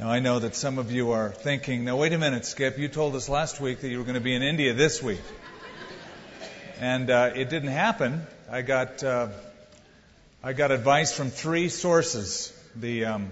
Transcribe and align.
Now, 0.00 0.08
I 0.08 0.20
know 0.20 0.38
that 0.38 0.54
some 0.54 0.78
of 0.78 0.90
you 0.90 1.10
are 1.10 1.28
thinking, 1.28 1.84
now, 1.84 1.98
wait 1.98 2.14
a 2.14 2.18
minute, 2.18 2.46
Skip, 2.46 2.78
you 2.78 2.88
told 2.88 3.14
us 3.14 3.28
last 3.28 3.60
week 3.60 3.82
that 3.82 3.88
you 3.90 3.98
were 3.98 4.04
going 4.04 4.14
to 4.14 4.22
be 4.22 4.34
in 4.34 4.42
India 4.42 4.72
this 4.72 5.02
week. 5.02 5.20
And 6.80 7.10
uh, 7.10 7.32
it 7.36 7.50
didn't 7.50 7.68
happen. 7.68 8.26
I 8.50 8.62
got, 8.62 9.04
uh, 9.04 9.28
I 10.42 10.54
got 10.54 10.70
advice 10.70 11.14
from 11.14 11.28
three 11.28 11.68
sources 11.68 12.50
the, 12.74 13.04
um, 13.04 13.30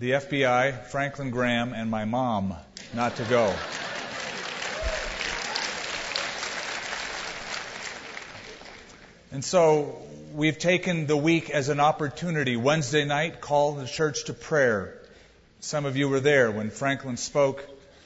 the 0.00 0.10
FBI, 0.10 0.86
Franklin 0.86 1.30
Graham, 1.30 1.72
and 1.72 1.88
my 1.88 2.04
mom 2.04 2.56
not 2.92 3.14
to 3.18 3.24
go. 3.26 3.54
And 9.30 9.44
so 9.44 10.02
we've 10.34 10.58
taken 10.58 11.06
the 11.06 11.16
week 11.16 11.48
as 11.48 11.68
an 11.68 11.78
opportunity. 11.78 12.56
Wednesday 12.56 13.04
night, 13.04 13.40
call 13.40 13.74
the 13.74 13.86
church 13.86 14.24
to 14.24 14.34
prayer. 14.34 14.99
Some 15.62 15.84
of 15.84 15.94
you 15.94 16.08
were 16.08 16.20
there 16.20 16.50
when 16.50 16.70
Franklin 16.70 17.18
spoke 17.18 17.62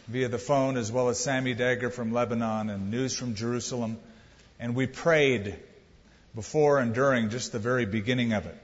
via 0.08 0.26
the 0.26 0.38
phone, 0.38 0.76
as 0.76 0.90
well 0.90 1.08
as 1.08 1.20
Sami 1.20 1.54
Dagher 1.54 1.92
from 1.92 2.12
Lebanon 2.12 2.68
and 2.68 2.90
news 2.90 3.16
from 3.16 3.36
Jerusalem. 3.36 3.96
And 4.58 4.74
we 4.74 4.88
prayed 4.88 5.54
before 6.34 6.80
and 6.80 6.92
during 6.92 7.30
just 7.30 7.52
the 7.52 7.60
very 7.60 7.86
beginning 7.86 8.32
of 8.32 8.46
it. 8.46 8.56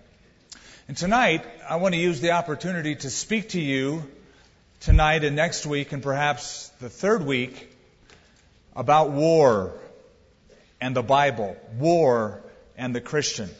And 0.89 0.97
tonight, 0.97 1.47
I 1.69 1.77
want 1.77 1.95
to 1.95 2.01
use 2.01 2.21
the 2.21 2.33
opportunity 2.33 2.97
to 2.97 3.11
speak 3.11 3.51
to 3.51 3.61
you 3.61 4.03
tonight 4.81 5.23
and 5.23 5.37
next 5.37 5.67
week, 5.67 5.93
and 5.93 6.03
perhaps 6.03 6.69
the 6.81 6.91
third 6.91 7.25
week, 7.25 7.73
about 8.75 9.13
war 9.13 9.73
and 10.81 10.97
the 10.97 11.03
Bible, 11.05 11.57
war 11.79 12.43
and 12.77 12.93
the 12.93 13.01
Christian. 13.01 13.51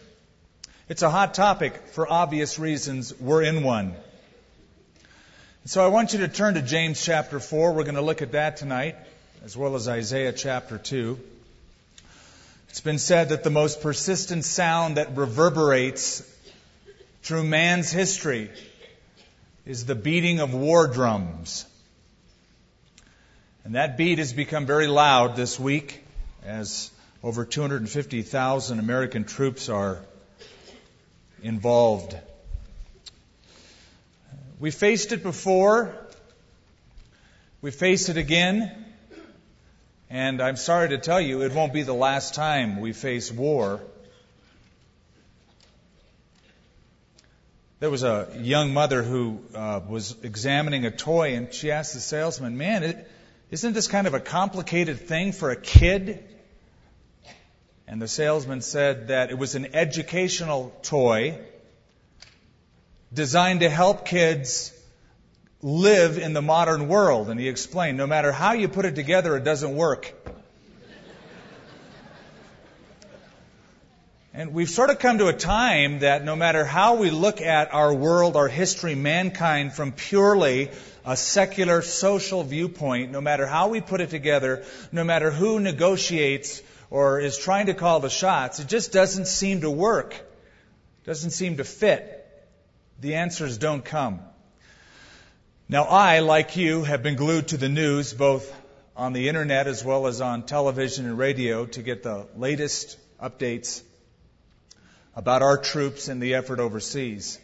It's 0.89 1.03
a 1.03 1.11
hot 1.11 1.35
topic 1.35 1.77
for 1.93 2.11
obvious 2.11 2.59
reasons. 2.59 3.15
We're 3.21 3.43
in 3.43 3.63
one. 3.63 3.95
So 5.71 5.85
I 5.85 5.87
want 5.87 6.13
you 6.13 6.19
to 6.19 6.27
turn 6.27 6.55
to 6.55 6.63
James 6.63 7.01
chapter 7.01 7.39
4. 7.39 7.75
We're 7.75 7.85
going 7.85 7.95
to 7.95 8.01
look 8.01 8.23
at 8.23 8.33
that 8.33 8.57
tonight, 8.57 8.97
as 9.45 9.57
well 9.57 9.77
as 9.77 9.87
Isaiah 9.87 10.33
chapter 10.33 10.79
2. 10.79 11.17
It's 12.71 12.81
been 12.81 12.99
said 12.99 13.29
that 13.29 13.45
the 13.45 13.51
most 13.51 13.81
persistent 13.81 14.45
sound 14.45 14.97
that 14.97 15.17
reverberates 15.17 16.29
through 17.23 17.45
man's 17.45 17.93
history 17.93 18.51
is 19.65 19.87
the 19.87 19.95
beating 19.95 20.41
of 20.41 20.53
war 20.53 20.89
drums. 20.89 21.67
And 23.63 23.77
that 23.77 23.97
beat 23.97 24.19
has 24.19 24.33
become 24.33 24.67
very 24.67 24.89
loud 24.89 25.37
this 25.37 25.61
week 25.61 26.03
as 26.45 26.91
over 27.23 27.45
250,000 27.45 28.81
American 28.81 29.23
troops 29.23 29.69
are 29.69 30.01
involved 31.45 32.17
we 34.61 34.71
faced 34.71 35.13
it 35.13 35.23
before. 35.23 35.95
We 37.63 37.71
face 37.71 38.11
it 38.11 38.19
again. 38.19 38.85
And 40.11 40.43
I'm 40.43 40.57
sorry 40.57 40.91
to 40.91 40.99
tell 40.99 41.21
you, 41.21 41.43
it 41.43 41.53
won't 41.53 41.73
be 41.73 41.83
the 41.83 41.95
last 41.95 42.35
time 42.35 42.81
we 42.81 42.93
face 42.93 43.33
war. 43.33 43.81
There 47.79 47.89
was 47.89 48.03
a 48.03 48.29
young 48.37 48.75
mother 48.75 49.03
who 49.03 49.41
uh, 49.55 49.81
was 49.89 50.15
examining 50.23 50.85
a 50.85 50.91
toy, 50.91 51.37
and 51.37 51.55
she 51.55 51.71
asked 51.71 51.95
the 51.95 52.01
salesman, 52.01 52.59
Man, 52.59 53.03
isn't 53.51 53.73
this 53.73 53.89
kind 53.89 54.07
of 54.07 54.13
a 54.13 54.21
complicated 54.21 55.09
thing 55.09 55.33
for 55.33 55.51
a 55.51 55.57
kid? 55.57 56.23
And 57.87 58.03
the 58.03 58.09
salesman 58.09 58.61
said 58.61 59.09
that 59.09 59.31
it 59.31 59.39
was 59.39 59.55
an 59.55 59.75
educational 59.75 60.75
toy 60.83 61.39
designed 63.13 63.61
to 63.61 63.69
help 63.69 64.07
kids 64.07 64.73
live 65.63 66.19
in 66.19 66.33
the 66.33 66.43
modern 66.43 66.89
world. 66.89 67.29
And 67.29 67.39
he 67.39 67.49
explained, 67.49 67.99
no 67.99 68.07
matter 68.07 68.33
how 68.33 68.53
you 68.53 68.69
put 68.69 68.85
it 68.85 68.95
together, 68.95 69.37
it 69.37 69.45
doesn't 69.45 69.75
work. 69.75 70.15
And 74.33 74.55
we've 74.55 74.71
sort 74.71 74.91
of 74.91 75.01
come 75.01 75.19
to 75.19 75.27
a 75.27 75.33
time 75.33 75.99
that 75.99 76.25
no 76.25 76.37
matter 76.37 76.65
how 76.65 76.95
we 76.95 77.11
look 77.11 77.41
at 77.41 77.75
our 77.75 77.93
world, 77.93 78.37
our 78.37 78.47
history, 78.47 78.95
mankind 78.95 79.73
from 79.73 79.91
purely 79.91 80.71
a 81.05 81.17
secular 81.17 81.83
social 81.83 82.45
viewpoint, 82.45 83.11
no 83.11 83.21
matter 83.21 83.45
how 83.45 83.69
we 83.69 83.81
put 83.81 84.01
it 84.01 84.11
together, 84.11 84.65
no 84.93 85.03
matter 85.03 85.33
who 85.33 85.59
negotiates 85.59 86.63
or 86.91 87.19
is 87.19 87.37
trying 87.39 87.67
to 87.67 87.75
call 87.75 87.99
the 87.99 88.09
shots, 88.09 88.61
it 88.61 88.69
just 88.69 88.93
doesn't 88.93 89.27
seem 89.27 89.63
to 89.63 89.71
work. 89.71 90.15
Doesn't 91.05 91.31
seem 91.31 91.57
to 91.57 91.65
fit 91.65 92.20
the 93.01 93.15
answers 93.15 93.59
don't 93.59 93.85
come. 93.85 94.21
Now, 95.69 95.85
I, 95.85 96.19
like 96.19 96.57
you, 96.57 96.83
have 96.83 97.03
been 97.03 97.17
glued 97.17 97.49
to 97.49 97.57
the 97.57 97.69
news, 97.69 98.13
both 98.13 98.53
on 98.97 99.13
the 99.13 99.29
internet 99.29 99.67
as 99.67 99.85
well 99.85 100.07
as 100.07 100.21
on 100.21 100.43
television 100.43 101.07
and 101.07 101.17
radio, 101.17 101.65
to 101.67 101.83
get 101.83 102.03
the 102.03 102.27
latest 102.37 102.99
updates 103.23 103.83
about 105.15 105.43
our 105.43 105.57
troops 105.57 106.09
and 106.09 106.21
the 106.21 106.35
effort 106.35 106.61
overseas. 106.61 107.39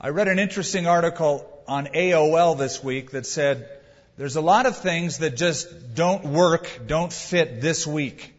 I 0.00 0.10
read 0.10 0.28
an 0.28 0.38
interesting 0.38 0.86
article 0.86 1.50
on 1.66 1.86
AOL 1.86 2.58
this 2.58 2.84
week 2.84 3.12
that 3.12 3.26
said 3.26 3.68
there's 4.16 4.36
a 4.36 4.40
lot 4.40 4.66
of 4.66 4.76
things 4.76 5.18
that 5.18 5.36
just 5.36 5.94
don't 5.94 6.26
work, 6.26 6.68
don't 6.86 7.12
fit 7.12 7.60
this 7.60 7.86
week. 7.86 8.34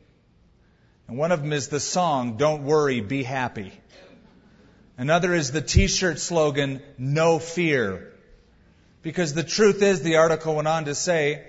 And 1.07 1.17
one 1.17 1.31
of 1.31 1.41
them 1.41 1.53
is 1.53 1.67
the 1.67 1.79
song, 1.79 2.38
Don't 2.38 2.63
Worry, 2.63 3.02
Be 3.02 3.23
Happy. 3.23 3.73
Another 4.97 5.33
is 5.33 5.51
the 5.51 5.61
t-shirt 5.61 6.19
slogan, 6.19 6.81
no 6.97 7.38
fear. 7.39 8.13
Because 9.01 9.33
the 9.33 9.44
truth 9.44 9.81
is, 9.81 10.01
the 10.01 10.17
article 10.17 10.56
went 10.56 10.67
on 10.67 10.85
to 10.85 10.95
say, 10.95 11.44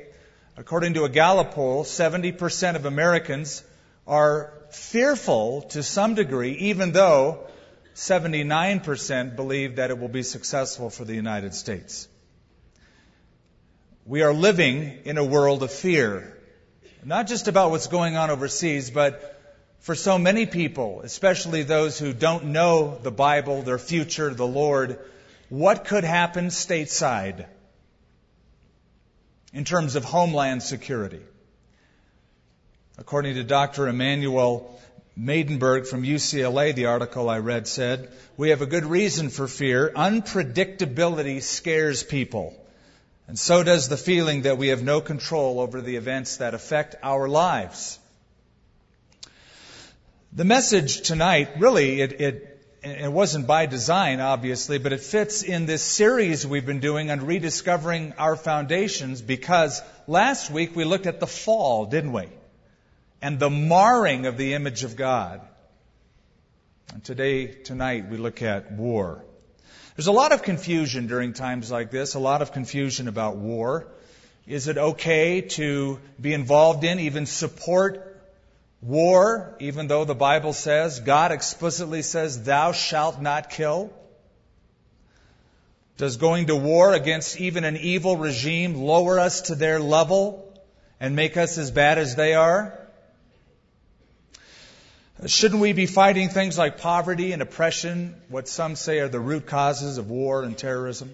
according 0.57 0.95
to 0.95 1.05
a 1.05 1.09
Gallup 1.09 1.53
poll, 1.53 1.85
70% 1.85 2.75
of 2.75 2.87
Americans 2.87 3.63
are 4.07 4.53
fearful 4.71 5.63
to 5.63 5.83
some 5.83 6.15
degree, 6.15 6.53
even 6.53 6.93
though 6.93 7.47
79% 7.95 9.37
believe 9.37 9.77
that 9.77 9.91
it 9.91 9.99
will 9.99 10.09
be 10.09 10.23
successful 10.23 10.91
for 10.91 11.05
the 11.05 11.15
United 11.15 11.55
States. 11.55 12.09
We 14.05 14.23
are 14.23 14.35
living 14.35 15.01
in 15.05 15.19
a 15.19 15.25
world 15.25 15.63
of 15.63 15.71
fear. 15.71 16.37
Not 17.05 17.27
just 17.27 17.49
about 17.49 17.71
what's 17.71 17.87
going 17.87 18.17
on 18.17 18.31
overseas, 18.31 18.91
but 18.91 19.36
for 19.81 19.95
so 19.95 20.19
many 20.19 20.47
people, 20.47 21.01
especially 21.03 21.63
those 21.63 21.99
who 21.99 22.13
don't 22.13 22.47
know 22.47 22.99
the 23.03 23.11
Bible, 23.11 23.63
their 23.63 23.79
future, 23.79 24.35
the 24.35 24.47
Lord, 24.47 24.99
what 25.49 25.85
could 25.85 26.05
happen 26.05 26.47
stateside 26.47 27.47
in 29.53 29.65
terms 29.65 29.95
of 29.95 30.05
homeland 30.05 30.63
security? 30.63 31.23
According 32.99 33.35
to 33.35 33.45
Dr. 33.45 33.89
Emanuel 33.89 34.81
Maidenberg 35.19 35.87
from 35.87 36.03
UCLA, 36.03 36.75
the 36.75 36.87
article 36.87 37.31
I 37.31 37.39
read 37.39 37.67
said, 37.67 38.11
we 38.37 38.51
have 38.51 38.63
a 38.63 38.67
good 38.67 38.85
reason 38.85 39.31
for 39.31 39.47
fear. 39.47 39.91
Unpredictability 39.95 41.43
scares 41.43 42.03
people. 42.03 42.55
And 43.29 43.39
so 43.39 43.63
does 43.63 43.89
the 43.89 43.97
feeling 43.97 44.43
that 44.43 44.59
we 44.59 44.69
have 44.69 44.83
no 44.83 45.01
control 45.01 45.61
over 45.61 45.81
the 45.81 45.97
events 45.97 46.37
that 46.37 46.55
affect 46.55 46.97
our 47.03 47.29
lives. 47.29 47.99
The 50.37 50.45
message 50.45 51.01
tonight, 51.01 51.49
really, 51.61 52.03
it, 52.03 52.21
it, 52.21 52.63
it 52.83 53.11
wasn't 53.11 53.47
by 53.47 53.65
design, 53.65 54.21
obviously, 54.21 54.77
but 54.77 54.93
it 54.93 55.01
fits 55.01 55.43
in 55.43 55.65
this 55.65 55.81
series 55.81 56.47
we've 56.47 56.67
been 56.67 56.81
doing 56.81 57.11
on 57.11 57.25
rediscovering 57.25 58.13
our 58.19 58.37
foundations 58.37 59.23
because 59.23 59.81
last 60.07 60.51
week 60.51 60.77
we 60.77 60.85
looked 60.85 61.07
at 61.07 61.21
the 61.21 61.27
fall, 61.27 61.87
didn't 61.87 62.13
we? 62.13 62.29
And 63.23 63.39
the 63.39 63.49
marring 63.49 64.27
of 64.27 64.37
the 64.37 64.53
image 64.53 64.85
of 64.85 64.95
God. 64.95 65.41
And 66.93 67.03
today, 67.03 67.47
tonight, 67.47 68.11
we 68.11 68.19
look 68.19 68.43
at 68.43 68.71
war. 68.71 69.25
There's 69.97 70.07
a 70.07 70.13
lot 70.13 70.33
of 70.33 70.43
confusion 70.43 71.07
during 71.07 71.33
times 71.33 71.71
like 71.71 71.91
this, 71.91 72.13
a 72.13 72.19
lot 72.19 72.43
of 72.43 72.53
confusion 72.53 73.09
about 73.09 73.37
war. 73.37 73.89
Is 74.47 74.69
it 74.69 74.77
okay 74.77 75.41
to 75.41 75.99
be 76.21 76.35
involved 76.35 76.85
in, 76.85 77.01
even 77.01 77.25
support 77.25 78.13
War, 78.87 79.57
even 79.59 79.89
though 79.89 80.05
the 80.05 80.15
Bible 80.15 80.53
says, 80.53 81.01
God 81.01 81.33
explicitly 81.33 82.03
says, 82.03 82.45
thou 82.45 82.71
shalt 82.71 83.21
not 83.21 83.51
kill. 83.51 83.93
Does 85.97 86.19
going 86.19 86.47
to 86.47 86.57
war 86.57 86.95
against 86.95 87.41
even 87.41 87.65
an 87.65 87.77
evil 87.77 88.17
regime 88.17 88.77
lower 88.77 89.19
us 89.19 89.43
to 89.43 89.57
their 89.57 89.81
level 89.81 90.55
and 91.01 91.17
make 91.17 91.37
us 91.37 91.59
as 91.59 91.73
bad 91.73 91.99
as 91.99 92.15
they 92.15 92.35
are? 92.35 92.79
Shouldn't 95.27 95.61
we 95.61 95.73
be 95.73 95.87
fighting 95.87 96.29
things 96.29 96.57
like 96.57 96.79
poverty 96.79 97.33
and 97.33 97.43
oppression, 97.43 98.15
what 98.29 98.47
some 98.47 98.77
say 98.77 99.01
are 99.01 99.09
the 99.09 99.19
root 99.19 99.47
causes 99.47 99.99
of 99.99 100.11
war 100.11 100.45
and 100.45 100.57
terrorism? 100.57 101.13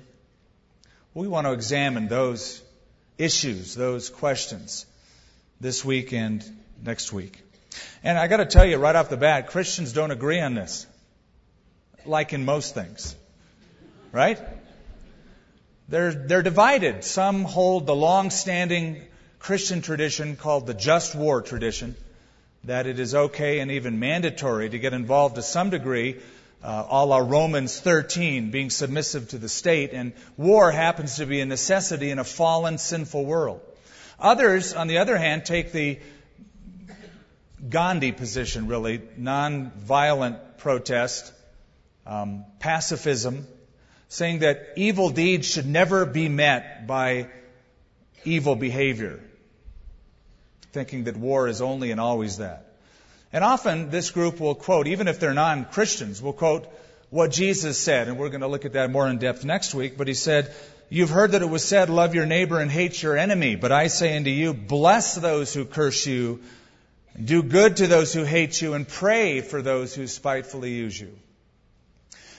We 1.15 1.27
want 1.27 1.47
to 1.47 1.53
examine 1.53 2.09
those 2.09 2.61
issues, 3.17 3.75
those 3.75 4.11
questions 4.11 4.85
this 5.59 5.83
week 5.85 6.13
and 6.13 6.45
next 6.85 7.15
week. 7.15 7.39
And 8.03 8.19
I 8.19 8.27
got 8.27 8.39
to 8.39 8.47
tell 8.47 8.65
you 8.65 8.77
right 8.77 8.95
off 8.95 9.09
the 9.09 9.17
bat, 9.17 9.49
Christians 9.49 9.93
don't 9.93 10.11
agree 10.11 10.41
on 10.41 10.55
this, 10.55 10.87
like 12.05 12.33
in 12.33 12.45
most 12.45 12.75
things, 12.75 13.15
right? 14.11 14.39
they're, 15.93 16.13
they're 16.13 16.43
divided. 16.43 17.05
Some 17.05 17.45
hold 17.45 17.87
the 17.87 17.95
long-standing 17.95 19.03
Christian 19.39 19.83
tradition 19.83 20.37
called 20.37 20.67
the 20.67 20.75
just 20.75 21.15
war 21.15 21.43
tradition, 21.43 21.95
that 22.65 22.87
it 22.87 22.99
is 22.99 23.15
okay 23.15 23.61
and 23.61 23.71
even 23.71 23.99
mandatory 23.99 24.71
to 24.71 24.79
get 24.79 24.95
involved 24.95 25.35
to 25.35 25.43
some 25.43 25.69
degree, 25.69 26.17
uh, 26.65 26.87
a 26.89 27.05
la 27.05 27.19
Romans 27.19 27.79
13, 27.79 28.51
being 28.51 28.71
submissive 28.71 29.29
to 29.31 29.39
the 29.39 29.51
state, 29.51 29.91
and 29.93 30.15
war 30.39 30.73
happens 30.73 31.17
to 31.17 31.27
be 31.27 31.41
a 31.41 31.47
necessity 31.47 32.11
in 32.11 32.19
a 32.19 32.25
fallen, 32.25 32.79
sinful 32.79 33.27
world. 33.27 33.61
Others, 34.19 34.73
on 34.73 34.87
the 34.87 34.99
other 34.99 35.19
hand, 35.19 35.45
take 35.45 35.73
the 35.73 35.99
Gandhi 37.69 38.12
position, 38.12 38.67
really, 38.67 39.00
non-violent 39.17 40.59
protest, 40.59 41.32
um, 42.06 42.44
pacifism, 42.59 43.47
saying 44.09 44.41
that 44.41 44.70
evil 44.76 45.11
deeds 45.11 45.47
should 45.47 45.67
never 45.67 46.05
be 46.05 46.29
met 46.29 46.87
by 46.87 47.29
evil 48.25 48.56
behavior, 48.56 49.20
thinking 50.73 51.05
that 51.05 51.17
war 51.17 51.49
is 51.49 51.62
only 51.62 51.91
and 51.91 52.00
always 52.00 52.38
that. 52.38 52.73
And 53.32 53.43
often 53.43 53.91
this 53.91 54.11
group 54.11 54.41
will 54.41 54.55
quote, 54.55 54.87
even 54.87 55.08
if 55.08 55.19
they're 55.19 55.32
non 55.32 55.65
Christians, 55.65 56.20
will 56.20 56.32
quote 56.32 56.67
what 57.11 57.31
Jesus 57.31 57.79
said, 57.79 58.08
and 58.08 58.19
we're 58.19 58.29
going 58.29 58.41
to 58.41 58.49
look 58.49 58.65
at 58.65 58.73
that 58.73 58.91
more 58.91 59.08
in 59.08 59.19
depth 59.19 59.44
next 59.44 59.75
week, 59.75 59.97
but 59.97 60.08
he 60.08 60.15
said, 60.15 60.55
You've 60.88 61.11
heard 61.11 61.32
that 61.32 61.41
it 61.41 61.49
was 61.49 61.65
said, 61.65 61.88
Love 61.88 62.15
your 62.15 62.26
neighbor 62.26 62.61
and 62.61 62.70
hate 62.70 63.03
your 63.03 63.17
enemy, 63.17 63.56
but 63.56 63.73
I 63.73 63.87
say 63.87 64.17
unto 64.17 64.31
you, 64.31 64.53
Bless 64.53 65.15
those 65.15 65.55
who 65.55 65.65
curse 65.65 66.06
you, 66.06 66.41
do 67.20 67.43
good 67.43 67.76
to 67.76 67.87
those 67.87 68.12
who 68.12 68.25
hate 68.25 68.61
you, 68.61 68.75
and 68.75 68.87
pray 68.87 69.41
for 69.41 69.62
those 69.62 69.94
who 69.94 70.06
spitefully 70.06 70.73
use 70.73 70.99
you. 70.99 71.17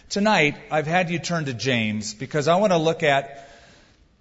Tonight, 0.10 0.58
I've 0.72 0.88
had 0.88 1.10
you 1.10 1.20
turn 1.20 1.46
to 1.46 1.54
James 1.54 2.14
because 2.14 2.48
I 2.48 2.56
want 2.58 2.72
to 2.72 2.78
look 2.78 3.04
at 3.04 3.50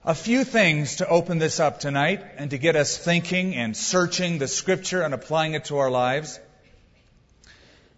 a 0.05 0.15
few 0.15 0.45
things 0.45 0.97
to 0.97 1.09
open 1.09 1.39
this 1.39 1.61
up 1.61 1.81
tonight 1.81 2.25
and 2.37 2.51
to 2.51 2.59
get 2.59 2.77
us 2.77 2.97
thinking 2.97 3.55
and 3.55 3.77
searching 3.77 4.39
the 4.39 4.49
scripture 4.49 5.03
and 5.03 5.15
applying 5.15 5.55
it 5.55 5.67
to 5.67 5.79
our 5.79 5.91
lives. 5.91 6.41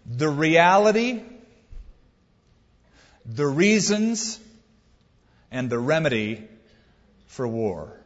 The 0.06 0.28
reality, 0.28 1.22
the 3.24 3.46
reasons, 3.46 4.38
and 5.50 5.70
the 5.70 5.78
remedy 5.78 6.46
for 7.26 7.48
war. 7.48 7.98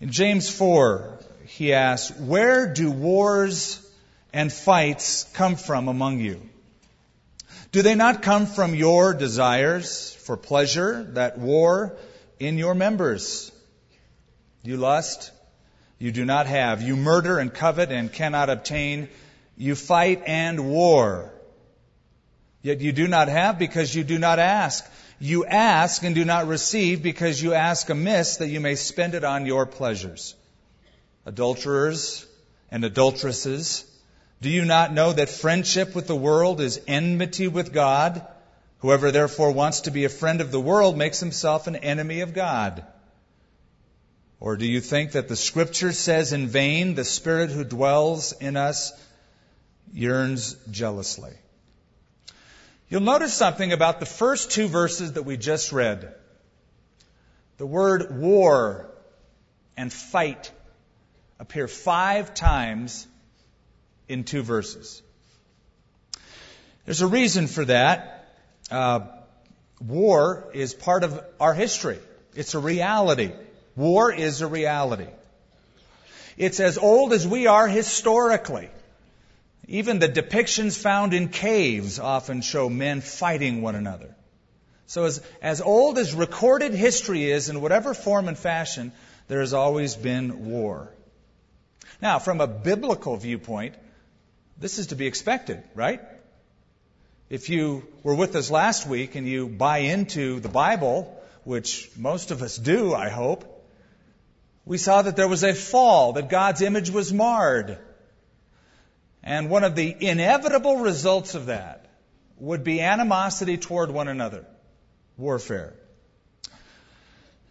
In 0.00 0.10
James 0.10 0.48
4, 0.48 1.15
he 1.46 1.72
asks, 1.72 2.16
Where 2.18 2.72
do 2.72 2.90
wars 2.90 3.80
and 4.32 4.52
fights 4.52 5.24
come 5.34 5.56
from 5.56 5.88
among 5.88 6.20
you? 6.20 6.40
Do 7.72 7.82
they 7.82 7.94
not 7.94 8.22
come 8.22 8.46
from 8.46 8.74
your 8.74 9.14
desires 9.14 10.14
for 10.14 10.36
pleasure 10.36 11.04
that 11.14 11.38
war 11.38 11.96
in 12.38 12.58
your 12.58 12.74
members? 12.74 13.52
You 14.62 14.76
lust, 14.76 15.30
you 15.98 16.12
do 16.12 16.24
not 16.24 16.46
have. 16.46 16.82
You 16.82 16.96
murder 16.96 17.38
and 17.38 17.52
covet 17.52 17.90
and 17.90 18.12
cannot 18.12 18.50
obtain. 18.50 19.08
You 19.56 19.74
fight 19.74 20.22
and 20.26 20.68
war. 20.70 21.32
Yet 22.62 22.80
you 22.80 22.92
do 22.92 23.08
not 23.08 23.28
have 23.28 23.58
because 23.58 23.94
you 23.94 24.04
do 24.04 24.18
not 24.18 24.38
ask. 24.38 24.84
You 25.18 25.46
ask 25.46 26.02
and 26.02 26.14
do 26.14 26.24
not 26.24 26.46
receive 26.46 27.02
because 27.02 27.42
you 27.42 27.54
ask 27.54 27.88
amiss 27.88 28.38
that 28.38 28.48
you 28.48 28.60
may 28.60 28.74
spend 28.74 29.14
it 29.14 29.24
on 29.24 29.46
your 29.46 29.64
pleasures. 29.64 30.34
Adulterers 31.26 32.24
and 32.70 32.84
adulteresses, 32.84 33.84
do 34.40 34.48
you 34.48 34.64
not 34.64 34.92
know 34.92 35.12
that 35.12 35.28
friendship 35.28 35.94
with 35.94 36.06
the 36.06 36.16
world 36.16 36.60
is 36.60 36.80
enmity 36.86 37.48
with 37.48 37.72
God? 37.72 38.24
Whoever 38.78 39.10
therefore 39.10 39.50
wants 39.50 39.82
to 39.82 39.90
be 39.90 40.04
a 40.04 40.08
friend 40.08 40.40
of 40.40 40.52
the 40.52 40.60
world 40.60 40.96
makes 40.96 41.18
himself 41.18 41.66
an 41.66 41.76
enemy 41.76 42.20
of 42.20 42.32
God. 42.32 42.84
Or 44.38 44.56
do 44.56 44.66
you 44.66 44.80
think 44.80 45.12
that 45.12 45.28
the 45.28 45.36
scripture 45.36 45.92
says 45.92 46.32
in 46.32 46.46
vain, 46.46 46.94
the 46.94 47.04
spirit 47.04 47.50
who 47.50 47.64
dwells 47.64 48.32
in 48.32 48.56
us 48.56 48.92
yearns 49.92 50.54
jealously? 50.70 51.32
You'll 52.88 53.00
notice 53.00 53.34
something 53.34 53.72
about 53.72 53.98
the 53.98 54.06
first 54.06 54.52
two 54.52 54.68
verses 54.68 55.14
that 55.14 55.24
we 55.24 55.36
just 55.36 55.72
read. 55.72 56.14
The 57.56 57.66
word 57.66 58.16
war 58.16 58.90
and 59.76 59.92
fight 59.92 60.52
appear 61.38 61.68
five 61.68 62.34
times 62.34 63.06
in 64.08 64.24
two 64.24 64.42
verses. 64.42 65.02
There's 66.84 67.02
a 67.02 67.06
reason 67.06 67.46
for 67.46 67.64
that. 67.64 68.34
Uh, 68.70 69.00
war 69.80 70.48
is 70.54 70.74
part 70.74 71.04
of 71.04 71.22
our 71.40 71.54
history. 71.54 71.98
It's 72.34 72.54
a 72.54 72.58
reality. 72.58 73.32
War 73.74 74.12
is 74.12 74.40
a 74.40 74.46
reality. 74.46 75.08
It's 76.36 76.60
as 76.60 76.78
old 76.78 77.12
as 77.12 77.26
we 77.26 77.46
are 77.46 77.66
historically. 77.66 78.68
Even 79.68 79.98
the 79.98 80.08
depictions 80.08 80.78
found 80.78 81.12
in 81.12 81.28
caves 81.28 81.98
often 81.98 82.40
show 82.40 82.68
men 82.68 83.00
fighting 83.00 83.62
one 83.62 83.74
another. 83.74 84.14
So 84.86 85.04
as, 85.04 85.20
as 85.42 85.60
old 85.60 85.98
as 85.98 86.14
recorded 86.14 86.72
history 86.72 87.24
is, 87.24 87.48
in 87.48 87.60
whatever 87.60 87.94
form 87.94 88.28
and 88.28 88.38
fashion, 88.38 88.92
there 89.26 89.40
has 89.40 89.52
always 89.52 89.96
been 89.96 90.46
war. 90.46 90.88
Now, 92.00 92.18
from 92.18 92.40
a 92.40 92.46
biblical 92.46 93.16
viewpoint, 93.16 93.74
this 94.58 94.78
is 94.78 94.88
to 94.88 94.96
be 94.96 95.06
expected, 95.06 95.62
right? 95.74 96.00
If 97.28 97.48
you 97.50 97.86
were 98.02 98.14
with 98.14 98.36
us 98.36 98.50
last 98.50 98.86
week 98.86 99.14
and 99.14 99.26
you 99.26 99.48
buy 99.48 99.78
into 99.78 100.40
the 100.40 100.48
Bible, 100.48 101.20
which 101.44 101.90
most 101.96 102.30
of 102.30 102.42
us 102.42 102.56
do, 102.56 102.94
I 102.94 103.08
hope, 103.08 103.44
we 104.64 104.78
saw 104.78 105.02
that 105.02 105.16
there 105.16 105.28
was 105.28 105.44
a 105.44 105.54
fall, 105.54 106.14
that 106.14 106.28
God's 106.28 106.62
image 106.62 106.90
was 106.90 107.12
marred. 107.12 107.78
And 109.22 109.50
one 109.50 109.64
of 109.64 109.74
the 109.74 109.96
inevitable 110.00 110.78
results 110.78 111.34
of 111.34 111.46
that 111.46 111.86
would 112.38 112.64
be 112.64 112.80
animosity 112.80 113.56
toward 113.56 113.90
one 113.90 114.08
another, 114.08 114.44
warfare. 115.16 115.74